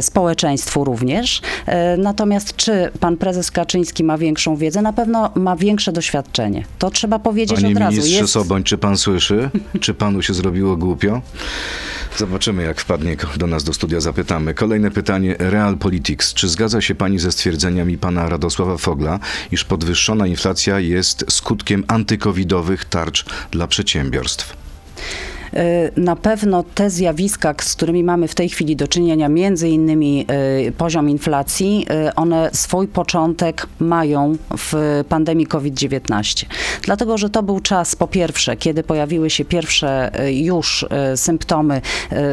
społeczeństwu 0.00 0.84
również. 0.84 1.40
E, 1.66 1.96
Natomiast 1.96 2.56
czy 2.56 2.90
pan 3.00 3.16
prezes 3.16 3.50
Kaczyński 3.50 4.04
ma 4.04 4.18
większą 4.18 4.56
wiedzę? 4.56 4.82
Na 4.82 4.92
pewno 4.92 5.30
ma 5.34 5.56
większe 5.56 5.92
doświadczenie. 5.92 6.64
To 6.78 6.90
trzeba 6.90 7.18
powiedzieć 7.18 7.60
Panie 7.60 7.74
od 7.74 7.80
razu. 7.80 7.96
ministrze 7.96 8.28
Soboń, 8.28 8.64
czy 8.64 8.78
pan 8.78 8.96
słyszy? 8.96 9.50
Czy 9.80 9.94
panu 9.94 10.22
się 10.22 10.34
zrobiło 10.34 10.76
głupio? 10.76 11.20
Zobaczymy, 12.16 12.62
jak 12.62 12.80
wpadnie 12.80 13.16
do 13.36 13.46
nas 13.46 13.64
do 13.64 13.72
studia, 13.72 14.00
zapytamy. 14.00 14.54
Kolejne 14.54 14.90
pytanie. 14.90 15.36
Realpolitics. 15.38 16.34
Czy 16.34 16.48
zgadza 16.48 16.80
się 16.80 16.94
pani 16.94 17.18
ze 17.18 17.32
stwierdzeniami 17.32 17.98
pana 17.98 18.28
Radosława 18.28 18.76
Fogla, 18.76 19.18
iż 19.52 19.64
podwyższona 19.64 20.26
inflacja 20.26 20.80
jest 20.80 21.24
skutkiem 21.30 21.84
antykowidowych 21.88 22.84
tarcz 22.84 23.24
dla 23.50 23.66
przedsiębiorstw? 23.66 24.65
Y, 25.56 26.00
Na 26.00 26.16
pewno 26.16 26.64
te 26.74 26.90
zjawiska, 26.90 27.54
z 27.62 27.74
którymi 27.74 28.04
mamy 28.04 28.28
w 28.28 28.34
tej 28.34 28.48
chwili 28.48 28.76
do 28.76 28.88
czynienia, 28.88 29.28
między 29.28 29.68
innymi 29.68 30.26
y, 30.68 30.72
poziom 30.72 31.10
inflacji, 31.10 31.86
y, 32.08 32.14
one 32.14 32.50
swój 32.52 32.88
początek 32.88 33.66
mają 33.78 34.36
w 34.58 35.02
pandemii 35.08 35.46
COVID-19. 35.46 36.46
Dlatego, 36.82 37.18
że 37.18 37.30
to 37.30 37.42
był 37.42 37.60
czas, 37.60 37.96
po 37.96 38.06
pierwsze, 38.06 38.56
kiedy 38.56 38.82
pojawiły 38.82 39.30
się 39.30 39.44
pierwsze 39.44 40.10
już 40.30 40.86
symptomy, 41.16 41.80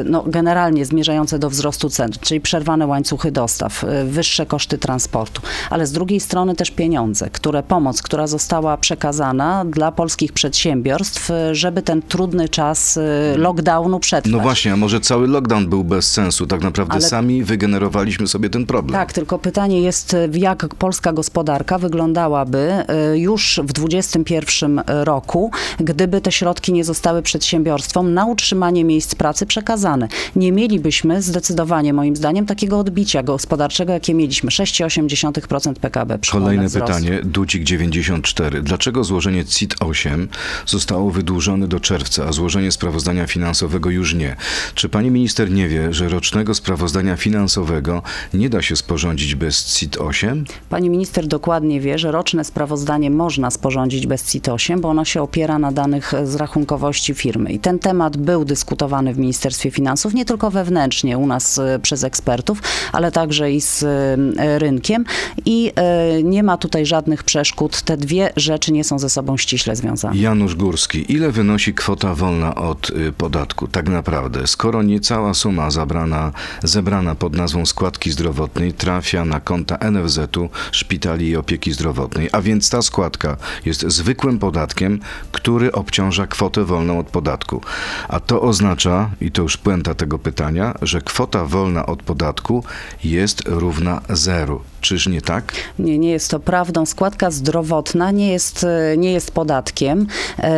no, 0.05 0.23
generalnie 0.27 0.85
zmierzające 0.85 1.39
do 1.39 1.49
wzrostu 1.49 1.89
cen, 1.89 2.11
czyli 2.21 2.41
przerwane 2.41 2.87
łańcuchy 2.87 3.31
dostaw, 3.31 3.85
wyższe 4.05 4.45
koszty 4.45 4.77
transportu, 4.77 5.41
ale 5.69 5.87
z 5.87 5.91
drugiej 5.91 6.19
strony 6.19 6.55
też 6.55 6.71
pieniądze, 6.71 7.29
które 7.29 7.63
pomoc, 7.63 8.01
która 8.01 8.27
została 8.27 8.77
przekazana 8.77 9.65
dla 9.65 9.91
polskich 9.91 10.33
przedsiębiorstw, 10.33 11.29
żeby 11.51 11.81
ten 11.81 12.01
trudny 12.01 12.49
czas 12.49 12.99
lockdownu 13.37 13.99
przetrwać. 13.99 14.33
No 14.33 14.39
właśnie, 14.39 14.73
a 14.73 14.77
może 14.77 14.99
cały 14.99 15.27
lockdown 15.27 15.69
był 15.69 15.83
bez 15.83 16.11
sensu? 16.11 16.47
Tak 16.47 16.61
naprawdę 16.61 16.93
Ale- 16.93 17.01
sami 17.01 17.43
wygenerowaliśmy 17.43 18.27
sobie 18.27 18.49
ten 18.49 18.65
problem. 18.65 18.93
Tak, 18.93 19.13
tylko 19.13 19.39
pytanie 19.39 19.81
jest, 19.81 20.13
y, 20.13 20.29
jak 20.33 20.75
polska 20.75 21.13
gospodarka 21.13 21.77
wyglądałaby 21.77 22.85
y, 23.13 23.19
już 23.19 23.59
w 23.63 23.73
2021 23.73 24.81
roku, 24.87 25.51
gdyby 25.79 26.21
te 26.21 26.31
środki 26.31 26.73
nie 26.73 26.83
zostały 26.83 27.21
przedsiębiorstwom 27.21 28.13
na 28.13 28.25
utrzymanie 28.25 28.83
miejsc 28.83 29.15
pracy 29.15 29.45
przekazane. 29.45 30.07
Nie 30.35 30.51
mielibyśmy 30.51 31.21
zdecydowanie, 31.21 31.93
moim 31.93 32.15
zdaniem, 32.15 32.45
takiego 32.45 32.79
odbicia 32.79 33.23
gospodarczego, 33.23 33.93
jakie 33.93 34.13
mieliśmy. 34.13 34.49
6,8% 34.49 35.73
PKB. 35.73 36.19
Kolejne 36.31 36.69
pytanie, 36.69 37.19
Ducik 37.23 37.63
94. 37.63 38.61
Dlaczego 38.61 39.03
złożenie 39.03 39.45
CIT-8 39.45 40.27
zostało 40.65 41.11
wydłużone 41.11 41.67
do 41.67 41.79
czerwca, 41.79 42.25
a 42.25 42.31
złożenie 42.31 42.71
sprawozdania 42.71 42.92
finansowego 43.27 43.89
już 43.89 44.13
nie? 44.13 44.35
Czy 44.75 44.89
pani 44.89 45.11
minister 45.11 45.51
nie 45.51 45.67
wie, 45.67 45.93
że 45.93 46.09
rocznego 46.09 46.53
sprawozdania 46.53 47.15
finansowego 47.15 48.01
nie 48.33 48.49
da 48.49 48.61
się 48.61 48.75
sporządzić 48.75 49.35
bez 49.35 49.65
CIT-8? 49.65 50.43
Pani 50.69 50.89
minister 50.89 51.27
dokładnie 51.27 51.81
wie, 51.81 51.97
że 51.97 52.11
roczne 52.11 52.43
sprawozdanie 52.43 53.09
można 53.09 53.51
sporządzić 53.51 54.07
bez 54.07 54.23
CIT-8, 54.23 54.79
bo 54.79 54.89
ono 54.89 55.05
się 55.05 55.21
opiera 55.21 55.59
na 55.59 55.71
danych 55.71 56.13
z 56.23 56.35
rachunkowości 56.35 57.13
firmy. 57.13 57.51
I 57.51 57.59
ten 57.59 57.79
temat 57.79 58.17
był 58.17 58.45
dyskutowany 58.45 59.13
w 59.13 59.17
Ministerstwie 59.17 59.71
Finansów, 59.71 60.13
nie 60.13 60.25
tylko 60.25 60.51
wewnętrznie 60.51 61.17
u 61.17 61.27
nas 61.27 61.57
e, 61.57 61.79
przez 61.79 62.03
ekspertów, 62.03 62.61
ale 62.91 63.11
także 63.11 63.51
i 63.51 63.61
z 63.61 63.83
e, 63.83 64.59
rynkiem. 64.59 65.05
I 65.45 65.71
e, 65.75 66.23
nie 66.23 66.43
ma 66.43 66.57
tutaj 66.57 66.85
żadnych 66.85 67.23
przeszkód. 67.23 67.81
Te 67.81 67.97
dwie 67.97 68.29
rzeczy 68.35 68.73
nie 68.73 68.83
są 68.83 68.99
ze 68.99 69.09
sobą 69.09 69.37
ściśle 69.37 69.75
związane. 69.75 70.17
Janusz 70.17 70.55
Górski, 70.55 71.11
ile 71.13 71.31
wynosi 71.31 71.73
kwota 71.73 72.15
wolna 72.15 72.55
od 72.55 72.82
y, 72.89 73.11
podatku 73.11 73.67
tak 73.67 73.89
naprawdę, 73.89 74.47
skoro 74.47 74.83
nie 74.83 74.99
cała 74.99 75.33
suma 75.33 75.71
zabrana, 75.71 76.31
zebrana 76.63 77.15
pod 77.15 77.35
nazwą 77.35 77.65
składki 77.65 78.11
zdrowotnej 78.11 78.73
trafia 78.73 79.25
na 79.25 79.39
konta 79.39 79.77
NFZ-u, 79.91 80.49
szpitali 80.71 81.29
i 81.29 81.35
opieki 81.35 81.73
zdrowotnej, 81.73 82.29
a 82.31 82.41
więc 82.41 82.69
ta 82.69 82.81
składka 82.81 83.37
jest 83.65 83.81
zwykłym 83.87 84.39
podatkiem, 84.39 84.99
który 85.31 85.71
obciąża 85.71 86.27
kwotę 86.27 86.63
wolną 86.63 86.99
od 86.99 87.07
podatku. 87.07 87.61
A 88.07 88.19
to 88.19 88.41
oznacza, 88.41 89.09
i 89.21 89.31
to 89.31 89.41
już 89.41 89.57
puenta 89.57 89.93
tego 89.93 90.19
pytania, 90.19 90.73
że 90.81 91.01
kwota 91.01 91.45
wolna 91.45 91.85
od 91.85 92.03
podatku 92.03 92.63
jest 93.03 93.43
równa 93.45 94.01
zeru. 94.09 94.61
Czyż 94.81 95.07
nie 95.07 95.21
tak? 95.21 95.53
Nie, 95.79 95.99
nie 95.99 96.11
jest 96.11 96.31
to 96.31 96.39
prawdą. 96.39 96.85
Składka 96.85 97.31
zdrowotna 97.31 98.11
nie 98.11 98.31
jest, 98.31 98.63
e, 98.63 98.97
nie 98.97 99.13
jest 99.13 99.31
podatkiem. 99.31 100.07
E, 100.39 100.53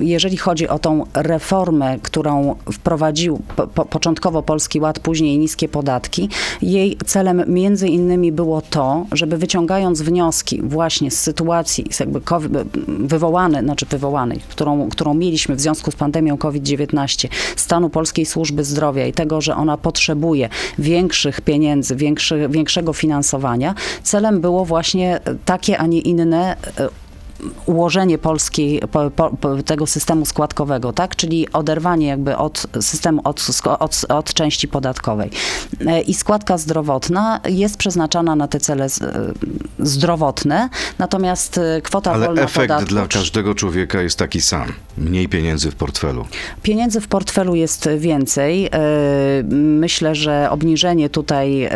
Jeżeli 0.00 0.36
chodzi 0.36 0.53
o 0.62 0.78
tą 0.78 1.04
reformę, 1.14 1.98
którą 2.02 2.56
wprowadził 2.72 3.40
po, 3.56 3.66
po, 3.66 3.84
początkowo 3.84 4.42
Polski 4.42 4.80
Ład, 4.80 4.98
później 4.98 5.38
niskie 5.38 5.68
podatki, 5.68 6.28
jej 6.62 6.98
celem 7.06 7.42
między 7.46 7.88
innymi 7.88 8.32
było 8.32 8.60
to, 8.60 9.06
żeby 9.12 9.36
wyciągając 9.36 10.02
wnioski 10.02 10.62
właśnie 10.62 11.10
z 11.10 11.20
sytuacji 11.20 11.86
jakby 12.00 12.20
COVID, 12.20 12.52
wywołane, 12.88 13.62
znaczy 13.62 13.86
wywołanej, 13.86 14.40
którą, 14.48 14.88
którą 14.88 15.14
mieliśmy 15.14 15.56
w 15.56 15.60
związku 15.60 15.90
z 15.90 15.96
pandemią 15.96 16.36
COVID-19, 16.36 17.28
stanu 17.56 17.90
polskiej 17.90 18.26
służby 18.26 18.64
zdrowia 18.64 19.06
i 19.06 19.12
tego, 19.12 19.40
że 19.40 19.56
ona 19.56 19.76
potrzebuje 19.76 20.48
większych 20.78 21.40
pieniędzy, 21.40 21.96
większy, 21.96 22.48
większego 22.48 22.92
finansowania, 22.92 23.74
celem 24.02 24.40
było 24.40 24.64
właśnie 24.64 25.20
takie, 25.44 25.78
a 25.78 25.86
nie 25.86 26.00
inne 26.00 26.56
e, 26.78 26.88
ułożenie 27.66 28.18
polskiej, 28.18 28.82
po, 28.92 29.10
po, 29.10 29.62
tego 29.62 29.86
systemu 29.86 30.26
składkowego, 30.26 30.92
tak? 30.92 31.16
czyli 31.16 31.52
oderwanie 31.52 32.06
jakby 32.06 32.36
od 32.36 32.66
systemu, 32.80 33.20
od, 33.24 33.46
od, 33.78 34.04
od 34.08 34.34
części 34.34 34.68
podatkowej. 34.68 35.30
E, 35.86 36.00
I 36.00 36.14
składka 36.14 36.58
zdrowotna 36.58 37.40
jest 37.48 37.76
przeznaczana 37.76 38.36
na 38.36 38.48
te 38.48 38.60
cele 38.60 38.84
e, 38.84 38.88
zdrowotne, 39.78 40.68
natomiast 40.98 41.58
e, 41.58 41.80
kwota 41.82 42.12
Ale 42.12 42.26
wolna 42.26 42.42
efekt 42.42 42.68
podatku, 42.68 42.88
dla 42.88 43.06
każdego 43.06 43.54
człowieka 43.54 44.02
jest 44.02 44.18
taki 44.18 44.40
sam. 44.40 44.72
Mniej 44.98 45.28
pieniędzy 45.28 45.70
w 45.70 45.74
portfelu. 45.74 46.24
Pieniędzy 46.62 47.00
w 47.00 47.08
portfelu 47.08 47.54
jest 47.54 47.88
więcej. 47.98 48.70
Myślę, 49.50 50.14
że 50.14 50.48
obniżenie 50.50 51.10
tutaj 51.10 51.68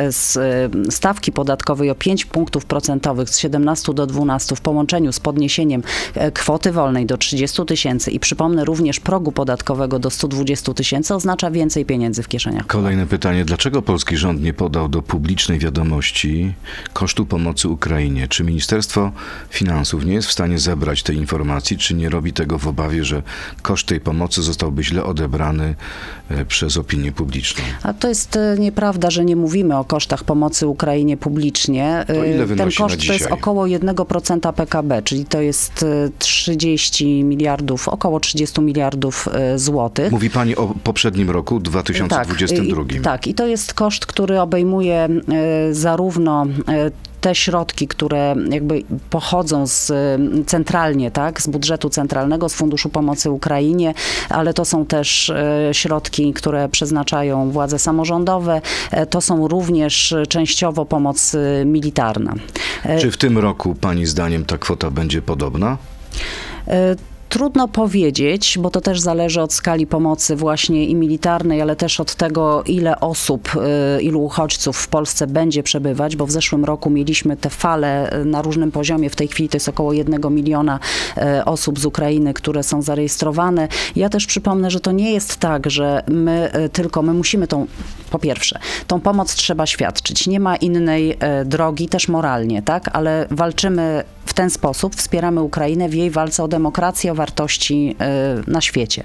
stawki 0.90 1.32
podatkowej 1.32 1.90
o 1.90 1.94
5 1.94 2.24
punktów 2.24 2.64
procentowych 2.64 3.30
z 3.30 3.38
17 3.38 3.94
do 3.94 4.06
12 4.06 4.56
w 4.56 4.60
połączeniu 4.60 5.12
z 5.12 5.20
podniesieniem 5.20 5.57
e, 6.14 6.32
kwoty 6.32 6.72
wolnej 6.72 7.06
do 7.06 7.18
30 7.18 7.66
tysięcy 7.66 8.10
i 8.10 8.20
przypomnę 8.20 8.64
również 8.64 9.00
progu 9.00 9.32
podatkowego 9.32 9.98
do 9.98 10.10
120 10.10 10.74
tysięcy 10.74 11.14
oznacza 11.14 11.50
więcej 11.50 11.84
pieniędzy 11.84 12.22
w 12.22 12.28
kieszeniach. 12.28 12.66
Kolejne 12.66 13.06
pytanie. 13.06 13.44
Dlaczego 13.44 13.82
polski 13.82 14.16
rząd 14.16 14.42
nie 14.42 14.52
podał 14.52 14.88
do 14.88 15.02
publicznej 15.02 15.58
wiadomości 15.58 16.54
kosztu 16.92 17.26
pomocy 17.26 17.68
Ukrainie? 17.68 18.28
Czy 18.28 18.44
Ministerstwo 18.44 19.12
Finansów 19.50 20.04
nie 20.04 20.12
jest 20.12 20.28
w 20.28 20.32
stanie 20.32 20.58
zebrać 20.58 21.02
tej 21.02 21.16
informacji, 21.16 21.78
czy 21.78 21.94
nie 21.94 22.08
robi 22.08 22.32
tego 22.32 22.58
w 22.58 22.66
obawie, 22.66 23.04
że 23.04 23.22
koszt 23.62 23.86
tej 23.86 24.00
pomocy 24.00 24.42
zostałby 24.42 24.84
źle 24.84 25.04
odebrany 25.04 25.74
e, 26.30 26.44
przez 26.44 26.76
opinię 26.76 27.12
publiczną? 27.12 27.64
A 27.82 27.92
to 27.92 28.08
jest 28.08 28.36
e, 28.36 28.56
nieprawda, 28.58 29.10
że 29.10 29.24
nie 29.24 29.36
mówimy 29.36 29.76
o 29.76 29.84
kosztach 29.84 30.24
pomocy 30.24 30.66
Ukrainie 30.66 31.16
publicznie. 31.16 32.04
Ten 32.56 32.70
koszt 32.78 33.06
to 33.06 33.12
jest 33.12 33.26
około 33.26 33.64
1% 33.64 34.52
PKB, 34.52 35.02
czyli 35.02 35.24
to 35.24 35.40
jest 35.40 35.47
e, 35.82 36.10
30 36.18 37.24
miliardów, 37.24 37.88
około 37.88 38.20
30 38.20 38.60
miliardów 38.60 39.28
e, 39.32 39.58
złotych. 39.58 40.12
Mówi 40.12 40.30
pani 40.30 40.56
o 40.56 40.74
poprzednim 40.84 41.30
roku, 41.30 41.60
2022. 41.60 42.84
Tak, 42.84 42.96
i, 42.96 43.00
tak, 43.00 43.26
i 43.26 43.34
to 43.34 43.46
jest 43.46 43.74
koszt, 43.74 44.06
który 44.06 44.40
obejmuje 44.40 45.08
e, 45.08 45.74
zarówno 45.74 46.46
e, 46.68 46.90
te 47.20 47.34
środki, 47.34 47.88
które 47.88 48.34
jakby 48.50 48.82
pochodzą 49.10 49.66
z, 49.66 49.92
centralnie, 50.46 51.10
tak, 51.10 51.42
z 51.42 51.46
budżetu 51.46 51.90
centralnego, 51.90 52.48
z 52.48 52.54
Funduszu 52.54 52.88
Pomocy 52.88 53.30
Ukrainie, 53.30 53.94
ale 54.28 54.54
to 54.54 54.64
są 54.64 54.86
też 54.86 55.30
e, 55.30 55.68
środki, 55.72 56.32
które 56.32 56.68
przeznaczają 56.68 57.50
władze 57.50 57.78
samorządowe, 57.78 58.60
e, 58.90 59.06
to 59.06 59.20
są 59.20 59.48
również 59.48 60.12
e, 60.12 60.26
częściowo 60.26 60.84
pomoc 60.86 61.36
militarna. 61.64 62.34
Czy 63.00 63.10
w 63.10 63.16
tym 63.16 63.38
roku 63.38 63.74
pani 63.74 64.06
zdaniem 64.06 64.44
ta 64.44 64.58
kwota 64.58 64.90
będzie 64.90 65.22
podobna? 65.22 65.78
Trudno 67.28 67.68
powiedzieć, 67.68 68.58
bo 68.60 68.70
to 68.70 68.80
też 68.80 69.00
zależy 69.00 69.42
od 69.42 69.52
skali 69.52 69.86
pomocy 69.86 70.36
właśnie 70.36 70.86
i 70.86 70.94
militarnej, 70.94 71.62
ale 71.62 71.76
też 71.76 72.00
od 72.00 72.14
tego, 72.14 72.62
ile 72.66 73.00
osób, 73.00 73.50
y, 73.98 74.02
ilu 74.02 74.24
uchodźców 74.24 74.76
w 74.76 74.88
Polsce 74.88 75.26
będzie 75.26 75.62
przebywać, 75.62 76.16
bo 76.16 76.26
w 76.26 76.30
zeszłym 76.30 76.64
roku 76.64 76.90
mieliśmy 76.90 77.36
te 77.36 77.50
fale 77.50 78.20
y, 78.20 78.24
na 78.24 78.42
różnym 78.42 78.72
poziomie. 78.72 79.10
W 79.10 79.16
tej 79.16 79.28
chwili 79.28 79.48
to 79.48 79.56
jest 79.56 79.68
około 79.68 79.92
jednego 79.92 80.30
miliona 80.30 80.80
y, 81.16 81.44
osób 81.44 81.78
z 81.78 81.84
Ukrainy, 81.84 82.34
które 82.34 82.62
są 82.62 82.82
zarejestrowane. 82.82 83.68
Ja 83.96 84.08
też 84.08 84.26
przypomnę, 84.26 84.70
że 84.70 84.80
to 84.80 84.92
nie 84.92 85.12
jest 85.12 85.36
tak, 85.36 85.70
że 85.70 86.02
my 86.08 86.50
tylko, 86.72 87.02
my 87.02 87.14
musimy 87.14 87.46
tą, 87.46 87.66
po 88.10 88.18
pierwsze, 88.18 88.58
tą 88.86 89.00
pomoc 89.00 89.34
trzeba 89.34 89.66
świadczyć. 89.66 90.26
Nie 90.26 90.40
ma 90.40 90.56
innej 90.56 91.18
drogi, 91.44 91.88
też 91.88 92.08
moralnie, 92.08 92.62
tak, 92.62 92.90
ale 92.92 93.26
walczymy 93.30 94.04
w 94.28 94.34
ten 94.34 94.50
sposób 94.50 94.96
wspieramy 94.96 95.42
Ukrainę 95.42 95.88
w 95.88 95.94
jej 95.94 96.10
walce 96.10 96.44
o 96.44 96.48
demokrację, 96.48 97.14
wartości 97.18 97.96
y, 98.46 98.50
na 98.50 98.60
świecie. 98.60 99.04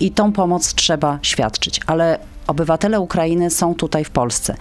I 0.00 0.10
tą 0.10 0.32
pomoc 0.32 0.74
trzeba 0.74 1.18
świadczyć. 1.22 1.80
Ale 1.86 2.18
obywatele 2.46 3.00
Ukrainy 3.00 3.50
są 3.50 3.74
tutaj 3.74 4.04
w 4.04 4.10
Polsce. 4.10 4.56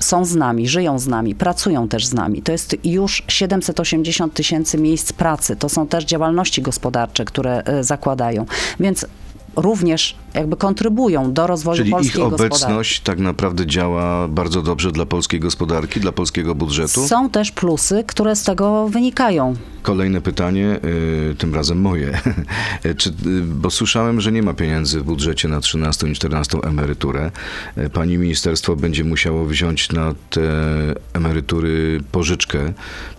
Są 0.00 0.24
z 0.24 0.34
nami, 0.34 0.68
żyją 0.68 0.98
z 0.98 1.06
nami, 1.06 1.34
pracują 1.34 1.88
też 1.88 2.06
z 2.06 2.14
nami. 2.14 2.42
To 2.42 2.52
jest 2.52 2.76
już 2.84 3.22
780 3.28 4.34
tysięcy 4.34 4.78
miejsc 4.78 5.12
pracy. 5.12 5.56
To 5.56 5.68
są 5.68 5.86
też 5.86 6.04
działalności 6.04 6.62
gospodarcze, 6.62 7.24
które 7.24 7.62
e, 7.62 7.84
zakładają. 7.84 8.46
Więc 8.80 9.06
również 9.56 10.16
jakby 10.34 10.56
kontrybują 10.56 11.32
do 11.32 11.46
rozwoju 11.46 11.76
Czyli 11.76 11.88
ich 11.88 11.94
polskiej 11.94 12.22
gospodarki. 12.22 12.54
obecność 12.54 13.00
tak 13.00 13.18
naprawdę 13.18 13.66
działa 13.66 14.28
bardzo 14.28 14.62
dobrze 14.62 14.92
dla 14.92 15.06
polskiej 15.06 15.40
gospodarki, 15.40 16.00
dla 16.00 16.12
polskiego 16.12 16.54
budżetu? 16.54 17.06
Są 17.08 17.30
też 17.30 17.52
plusy, 17.52 18.04
które 18.06 18.36
z 18.36 18.42
tego 18.42 18.88
wynikają. 18.88 19.54
Kolejne 19.82 20.20
pytanie, 20.20 20.80
y, 21.30 21.34
tym 21.38 21.54
razem 21.54 21.80
moje. 21.80 22.20
Czy, 22.98 23.10
y, 23.10 23.12
bo 23.42 23.70
słyszałem, 23.70 24.20
że 24.20 24.32
nie 24.32 24.42
ma 24.42 24.54
pieniędzy 24.54 25.00
w 25.00 25.02
budżecie 25.02 25.48
na 25.48 25.60
13 25.60 26.08
i 26.08 26.12
14 26.14 26.58
emeryturę. 26.62 27.30
Y, 27.78 27.90
Pani 27.90 28.18
ministerstwo 28.18 28.76
będzie 28.76 29.04
musiało 29.04 29.44
wziąć 29.46 29.92
na 29.92 30.14
te 30.30 30.42
emerytury 31.12 32.00
pożyczkę 32.12 32.72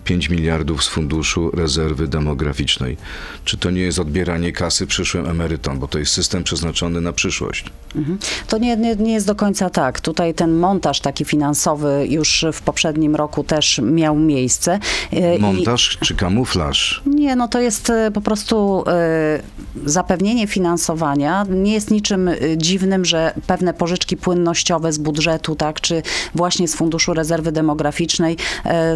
5 0.04 0.30
miliardów 0.30 0.84
z 0.84 0.88
Funduszu 0.88 1.50
Rezerwy 1.50 2.08
Demograficznej. 2.08 2.96
Czy 3.44 3.56
to 3.56 3.70
nie 3.70 3.80
jest 3.80 3.98
odbieranie 3.98 4.52
kasy 4.52 4.86
przyszłym 4.86 5.26
emerytom, 5.26 5.78
bo 5.78 5.88
to 5.88 5.98
jest 5.98 6.12
system 6.12 6.44
przeznaczony 6.44 7.00
na 7.04 7.12
przyszłość? 7.12 7.64
Mhm. 7.96 8.18
To 8.48 8.58
nie, 8.58 8.76
nie, 8.76 8.96
nie 8.96 9.12
jest 9.12 9.26
do 9.26 9.34
końca 9.34 9.70
tak. 9.70 10.00
Tutaj 10.00 10.34
ten 10.34 10.52
montaż 10.56 11.00
taki 11.00 11.24
finansowy 11.24 12.06
już 12.08 12.44
w 12.52 12.62
poprzednim 12.62 13.16
roku 13.16 13.44
też 13.44 13.80
miał 13.84 14.16
miejsce. 14.16 14.78
E, 15.12 15.36
i- 15.36 15.40
Montaż 15.40 15.98
czy 16.00 16.14
kamuflaż? 16.14 17.02
Nie, 17.06 17.36
no 17.36 17.48
to 17.48 17.60
jest 17.60 17.90
e, 17.90 18.10
po 18.10 18.20
prostu 18.20 18.84
e, 18.86 19.40
zapewnienie 19.86 20.46
finansowania. 20.46 21.46
Nie 21.50 21.72
jest 21.72 21.90
niczym 21.90 22.30
dziwnym, 22.56 23.04
że 23.04 23.34
pewne 23.46 23.74
pożyczki 23.74 24.16
płynnościowe 24.16 24.92
z 24.92 24.98
budżetu, 24.98 25.56
tak, 25.56 25.80
czy 25.80 26.02
właśnie 26.34 26.68
z 26.68 26.74
Funduszu 26.74 27.14
Rezerwy 27.14 27.52
Demograficznej 27.52 28.36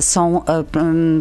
są 0.00 0.42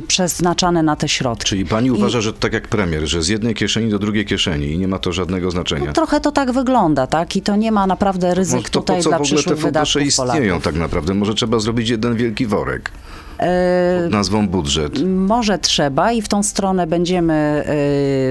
przeznaczane 0.07 0.83
na 0.83 0.95
te 0.95 1.07
środki. 1.07 1.45
Czyli 1.49 1.65
pani 1.65 1.91
uważa, 1.91 2.21
że 2.21 2.33
tak 2.33 2.53
jak 2.53 2.67
premier, 2.67 3.07
że 3.07 3.21
z 3.23 3.27
jednej 3.27 3.55
kieszeni 3.55 3.89
do 3.91 3.99
drugiej 3.99 4.25
kieszeni 4.25 4.71
i 4.71 4.77
nie 4.77 4.87
ma 4.87 4.99
to 4.99 5.11
żadnego 5.11 5.51
znaczenia? 5.51 5.85
No, 5.85 5.93
trochę 5.93 6.19
to 6.21 6.31
tak 6.31 6.51
wygląda, 6.51 6.76
tak? 7.09 7.35
I 7.35 7.41
to 7.41 7.55
nie 7.55 7.71
ma 7.71 7.87
naprawdę 7.87 8.33
ryzyk 8.33 8.63
No 8.63 8.69
tutaj 8.69 9.01
co 9.01 9.09
dla 9.09 9.19
przyszłych 9.19 9.43
fundusze 9.43 9.65
wydatków 9.65 10.01
istnieją 10.01 10.41
Polaków. 10.41 10.63
tak 10.63 10.75
naprawdę? 10.75 11.13
Może 11.13 11.33
trzeba 11.33 11.59
zrobić 11.59 11.89
jeden 11.89 12.15
wielki 12.15 12.45
worek 12.45 12.91
E, 13.37 14.01
pod 14.03 14.11
nazwą 14.11 14.47
budżet. 14.47 15.03
Może 15.05 15.59
trzeba 15.59 16.11
i 16.11 16.21
w 16.21 16.27
tą 16.27 16.43
stronę 16.43 16.87
będziemy 16.87 17.63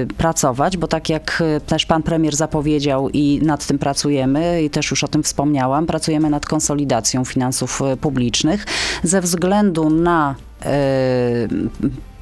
y, 0.03 0.13
pracować, 0.13 0.77
bo 0.77 0.87
tak 0.87 1.09
jak 1.09 1.43
y, 1.57 1.61
też 1.61 1.85
pan 1.85 2.03
premier 2.03 2.35
zapowiedział 2.35 3.09
i 3.09 3.39
nad 3.43 3.67
tym 3.67 3.79
pracujemy 3.79 4.63
i 4.63 4.69
też 4.69 4.91
już 4.91 5.03
o 5.03 5.07
tym 5.07 5.23
wspomniałam, 5.23 5.85
pracujemy 5.85 6.29
nad 6.29 6.45
konsolidacją 6.45 7.25
finansów 7.25 7.81
publicznych 8.01 8.65
ze 9.03 9.21
względu 9.21 9.89
na 9.89 10.35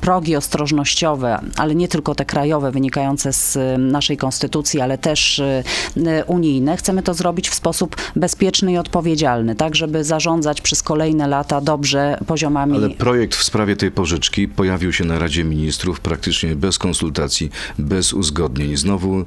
progi 0.05 0.35
ostrożnościowe, 0.35 1.39
ale 1.57 1.75
nie 1.75 1.87
tylko 1.87 2.15
te 2.15 2.25
krajowe 2.25 2.71
wynikające 2.71 3.33
z 3.33 3.55
y, 3.55 3.77
naszej 3.77 4.17
konstytucji, 4.17 4.81
ale 4.81 4.97
też 4.97 5.39
y, 5.39 5.63
y, 5.97 6.23
unijne. 6.27 6.77
Chcemy 6.77 7.03
to 7.03 7.13
zrobić 7.13 7.49
w 7.49 7.53
sposób 7.53 7.95
bezpieczny 8.15 8.71
i 8.71 8.77
odpowiedzialny, 8.77 9.55
tak 9.55 9.75
żeby 9.75 10.03
zarządzać 10.03 10.61
przez 10.61 10.83
kolejne 10.83 11.27
lata 11.27 11.61
dobrze 11.61 12.17
poziomami 12.27 12.75
Ale 12.77 12.89
projekt 12.89 13.35
w 13.35 13.43
sprawie 13.43 13.75
tej 13.75 13.91
pożyczki 13.91 14.47
pojawił 14.47 14.93
się 14.93 15.05
na 15.05 15.19
Radzie 15.19 15.43
Ministrów 15.43 15.99
praktycznie 15.99 16.55
bez 16.55 16.77
konsultacji, 16.77 17.49
bez 17.79 18.13
uzgodnień. 18.13 18.77
Znowu 18.77 19.25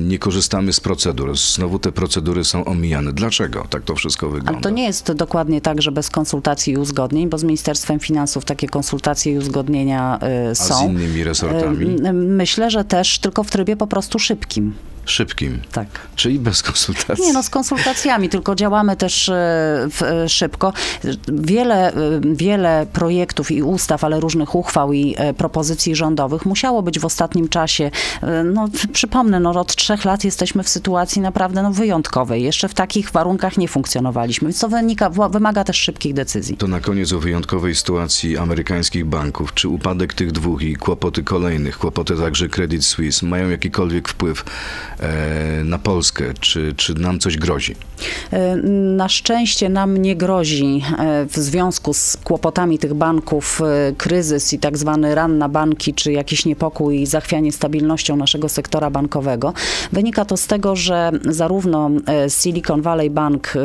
nie 0.00 0.18
korzystamy 0.18 0.72
z 0.72 0.80
procedur. 0.80 1.38
Znowu 1.38 1.78
te 1.78 1.92
procedury 1.92 2.44
są 2.44 2.64
omijane. 2.64 3.12
Dlaczego 3.12 3.66
tak 3.70 3.82
to 3.82 3.94
wszystko 3.94 4.28
wygląda? 4.28 4.52
Ale 4.52 4.60
to 4.60 4.70
nie 4.70 4.84
jest 4.84 5.12
dokładnie 5.12 5.60
tak, 5.60 5.82
że 5.82 5.92
bez 5.92 6.10
konsultacji 6.10 6.72
i 6.72 6.76
uzgodnień, 6.76 7.28
bo 7.28 7.38
z 7.38 7.44
Ministerstwem 7.44 8.00
Finansów 8.00 8.44
takie 8.44 8.68
konsultacje 8.68 9.32
i 9.32 9.38
uzgodnienia 9.38 9.85
y, 9.92 10.50
A 10.50 10.54
są. 10.54 10.78
z 10.78 10.82
innymi 10.82 11.24
resortami? 11.24 11.96
Y, 12.06 12.12
Myślę, 12.12 12.70
że 12.70 12.84
też 12.84 13.18
tylko 13.18 13.44
w 13.44 13.50
trybie 13.50 13.76
po 13.76 13.86
prostu 13.86 14.18
szybkim. 14.18 14.74
Szybkim. 15.06 15.60
Tak. 15.72 15.86
Czyli 16.16 16.38
bez 16.38 16.62
konsultacji. 16.62 17.24
Nie 17.24 17.32
no, 17.32 17.42
z 17.42 17.50
konsultacjami, 17.50 18.28
tylko 18.28 18.54
działamy 18.54 18.96
też 18.96 19.28
e, 19.28 19.32
w, 19.90 20.02
e, 20.02 20.28
szybko. 20.28 20.72
Wiele, 21.28 21.92
e, 21.92 21.94
wiele 22.22 22.86
projektów 22.92 23.50
i 23.50 23.62
ustaw, 23.62 24.04
ale 24.04 24.20
różnych 24.20 24.54
uchwał 24.54 24.92
i 24.92 25.16
propozycji 25.36 25.96
rządowych 25.96 26.46
musiało 26.46 26.82
być 26.82 26.98
w 26.98 27.04
ostatnim 27.04 27.48
czasie, 27.48 27.90
no 28.44 28.68
przypomnę, 28.92 29.40
no 29.40 29.50
od 29.50 29.76
trzech 29.76 30.04
lat 30.04 30.24
jesteśmy 30.24 30.62
w 30.62 30.68
sytuacji 30.68 31.22
naprawdę 31.22 31.62
no, 31.62 31.72
wyjątkowej. 31.72 32.42
Jeszcze 32.42 32.68
w 32.68 32.74
takich 32.74 33.10
warunkach 33.10 33.56
nie 33.56 33.68
funkcjonowaliśmy, 33.68 34.48
więc 34.48 34.58
to 34.58 34.68
wynika, 34.68 35.10
wymaga 35.10 35.64
też 35.64 35.76
szybkich 35.76 36.14
decyzji. 36.14 36.56
To 36.56 36.68
na 36.68 36.80
koniec 36.80 37.12
o 37.12 37.18
wyjątkowej 37.18 37.74
sytuacji 37.74 38.38
amerykańskich 38.38 39.04
banków. 39.04 39.54
Czy 39.54 39.68
upadek 39.68 40.14
tych 40.14 40.32
dwóch 40.32 40.62
i 40.62 40.76
kłopoty 40.76 41.22
kolejnych, 41.22 41.78
kłopoty 41.78 42.16
także 42.16 42.48
Credit 42.48 42.84
Suisse, 42.84 43.26
mają 43.26 43.50
jakikolwiek 43.50 44.08
wpływ 44.08 44.44
na 45.64 45.78
Polskę? 45.78 46.24
Czy, 46.40 46.74
czy 46.76 46.94
nam 46.94 47.18
coś 47.18 47.36
grozi? 47.36 47.74
E, 48.32 48.56
Na 48.96 49.08
szczęście 49.08 49.68
nam 49.68 49.96
nie 49.96 50.16
grozi 50.16 50.82
e, 50.98 51.26
w 51.26 51.36
związku 51.36 51.94
z 51.94 52.16
kłopotami 52.24 52.78
tych 52.78 52.94
banków 52.94 53.60
e, 53.60 53.92
kryzys 53.92 54.52
i 54.52 54.58
tak 54.58 54.78
zwany 54.78 55.14
ran 55.14 55.38
na 55.38 55.48
banki, 55.48 55.94
czy 55.94 56.12
jakiś 56.12 56.44
niepokój 56.44 57.00
i 57.00 57.06
zachwianie 57.06 57.52
stabilnością 57.52 58.16
naszego 58.16 58.48
sektora 58.48 58.90
bankowego. 58.90 59.52
Wynika 59.92 60.24
to 60.24 60.36
z 60.36 60.46
tego, 60.46 60.76
że 60.76 61.10
zarówno 61.24 61.90
e, 62.06 62.30
Silicon 62.30 62.82
Valley 62.82 63.10
Bank, 63.10 63.52
e, 63.56 63.60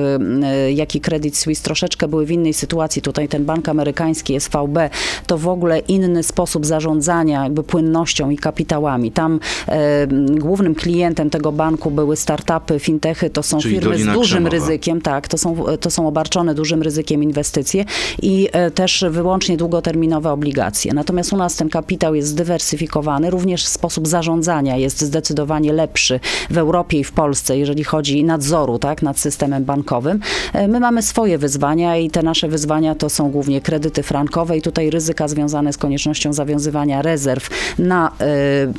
e, 0.47 0.71
jak 0.71 0.95
i 0.95 1.01
Credit 1.01 1.37
Suisse 1.37 1.63
troszeczkę 1.63 2.07
były 2.07 2.25
w 2.25 2.31
innej 2.31 2.53
sytuacji. 2.53 3.01
Tutaj 3.01 3.27
ten 3.27 3.45
bank 3.45 3.69
amerykański 3.69 4.39
SVB 4.39 4.89
to 5.27 5.37
w 5.37 5.47
ogóle 5.47 5.79
inny 5.79 6.23
sposób 6.23 6.65
zarządzania 6.65 7.43
jakby 7.43 7.63
płynnością 7.63 8.29
i 8.29 8.37
kapitałami. 8.37 9.11
Tam 9.11 9.39
e, 9.67 10.07
głównym 10.39 10.75
klientem 10.75 11.20
tego 11.29 11.51
banku 11.51 11.91
były 11.91 12.15
startupy, 12.15 12.79
fintechy, 12.79 13.29
to 13.29 13.43
są 13.43 13.59
Czyli 13.59 13.75
firmy 13.75 13.97
z 13.97 14.05
dużym 14.05 14.23
Krzemowa. 14.23 14.49
ryzykiem, 14.49 15.01
tak, 15.01 15.27
to 15.27 15.37
są, 15.37 15.55
to 15.79 15.91
są 15.91 16.07
obarczone 16.07 16.55
dużym 16.55 16.81
ryzykiem 16.81 17.23
inwestycje 17.23 17.85
i 18.21 18.49
e, 18.51 18.71
też 18.71 19.05
wyłącznie 19.09 19.57
długoterminowe 19.57 20.31
obligacje. 20.31 20.93
Natomiast 20.93 21.33
u 21.33 21.37
nas 21.37 21.55
ten 21.55 21.69
kapitał 21.69 22.15
jest 22.15 22.29
zdywersyfikowany, 22.29 23.29
również 23.29 23.65
sposób 23.65 24.07
zarządzania 24.07 24.77
jest 24.77 25.01
zdecydowanie 25.01 25.73
lepszy 25.73 26.19
w 26.49 26.57
Europie 26.57 26.99
i 26.99 27.03
w 27.03 27.11
Polsce, 27.11 27.57
jeżeli 27.57 27.83
chodzi 27.83 28.23
nadzoru, 28.23 28.79
tak, 28.79 29.01
nad 29.01 29.19
systemem 29.19 29.63
bankowym. 29.63 30.19
E, 30.53 30.67
My 30.67 30.79
mamy 30.79 31.01
swoje 31.01 31.37
wyzwania 31.37 31.97
i 31.97 32.09
te 32.09 32.23
nasze 32.23 32.47
wyzwania 32.47 32.95
to 32.95 33.09
są 33.09 33.31
głównie 33.31 33.61
kredyty 33.61 34.03
frankowe 34.03 34.57
i 34.57 34.61
tutaj 34.61 34.89
ryzyka 34.89 35.27
związane 35.27 35.73
z 35.73 35.77
koniecznością 35.77 36.33
zawiązywania 36.33 37.01
rezerw 37.01 37.49
na 37.79 38.11
e, 38.19 38.33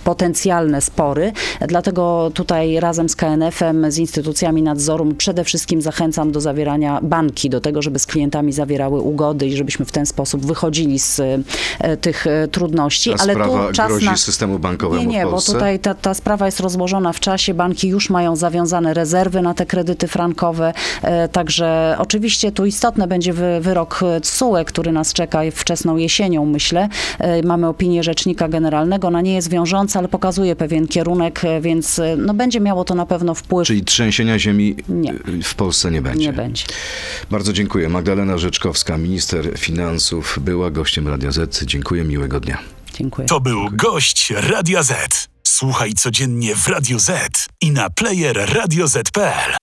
potencjalne 0.05 0.81
spory. 0.81 1.33
Dlatego 1.69 2.31
tutaj 2.33 2.81
razem 2.81 3.09
z 3.09 3.17
KNF-em, 3.17 3.91
z 3.91 3.99
instytucjami 3.99 4.63
nadzoru 4.63 5.15
przede 5.19 5.45
wszystkim 5.45 5.83
zachęcam 5.83 6.33
do 6.33 6.41
zawierania 6.41 7.01
banki, 7.03 7.51
do 7.51 7.61
tego, 7.61 7.83
żeby 7.83 7.99
z 7.99 8.07
klientami 8.07 8.53
zawierały 8.53 9.01
ugody 9.01 9.47
i 9.47 9.57
żebyśmy 9.57 9.85
w 9.85 9.93
ten 9.93 10.07
sposób 10.07 10.47
wychodzili 10.47 10.99
z 10.99 11.21
e, 11.79 11.97
tych 11.97 12.27
e, 12.27 12.49
trudności. 12.49 13.11
Ta 13.11 13.23
Ale 13.23 13.35
sprawa 13.35 13.67
tu 13.67 13.73
czas 13.73 13.89
grozi 13.89 14.07
na... 14.07 14.17
systemu 14.17 14.59
bankowemu 14.59 15.03
Nie, 15.03 15.07
nie, 15.07 15.27
bo 15.27 15.41
tutaj 15.41 15.79
ta, 15.79 15.95
ta 15.95 16.15
sprawa 16.15 16.47
jest 16.47 16.61
rozłożona 16.61 17.13
w 17.13 17.21
czasie. 17.21 17.55
Banki 17.55 17.89
już 17.89 18.11
mają 18.11 18.37
zawiązane 18.37 18.95
rezerwy 18.95 19.43
na 19.43 19.55
te 19.55 19.67
kredyty 19.67 20.09
frankowe. 20.09 20.75
E, 21.03 21.29
także 21.29 21.97
oczywiście 21.99 22.53
tu 22.53 22.67
istotny 22.67 23.07
będzie 23.07 23.33
wy, 23.33 23.61
wyrok 23.61 24.01
TSUE, 24.23 24.65
który 24.67 24.93
nas 24.93 25.13
czeka 25.13 25.41
wczesną 25.53 25.97
jesienią, 25.97 26.47
myślę. 26.47 26.89
Mamy 27.45 27.69
opinię 27.69 28.03
Rzecznika 28.03 28.49
Generalnego. 28.49 29.09
Ona 29.09 29.21
nie 29.21 29.35
jest 29.35 29.51
wiążąca, 29.51 29.99
ale 29.99 30.09
pokazuje 30.09 30.57
pewien 30.57 30.89
kierunek, 30.89 31.41
więc 31.61 32.01
no, 32.27 32.35
będzie 32.35 32.61
miało 32.61 32.85
to 32.85 32.95
na 32.95 33.07
pewno 33.07 33.35
wpływ. 33.35 33.67
Czyli 33.67 33.85
trzęsienia 33.85 34.39
ziemi 34.39 34.77
Nie. 34.89 35.13
y, 35.13 35.43
w 35.43 35.55
Polsce 35.55 35.91
nie 35.91 36.03
będzie. 36.03 36.27
Nie 36.27 36.33
będzie. 36.33 36.65
Bardzo 37.31 37.53
dziękuję. 37.53 37.89
Magdalena 37.89 38.39
Rzeczkowska, 38.39 38.99
minister 38.99 39.59
finansów, 39.59 40.39
była 40.41 40.71
gościem 40.71 41.09
Radia 41.09 41.33
Z. 41.33 41.65
Dziękuję, 41.65 42.05
miłego 42.05 42.41
dnia. 42.41 42.59
Dziękuję. 42.95 43.29
To 43.29 43.41
był 43.41 43.69
gość 43.73 44.31
Radia 44.37 44.83
Z. 44.83 45.29
Słuchaj 45.47 45.93
codziennie 45.93 46.57
w 46.57 46.69
Radio 46.69 46.99
Z 46.99 47.47
i 47.61 47.71
na 47.71 47.91
player 47.91 48.37
radioz.pl. 48.55 49.57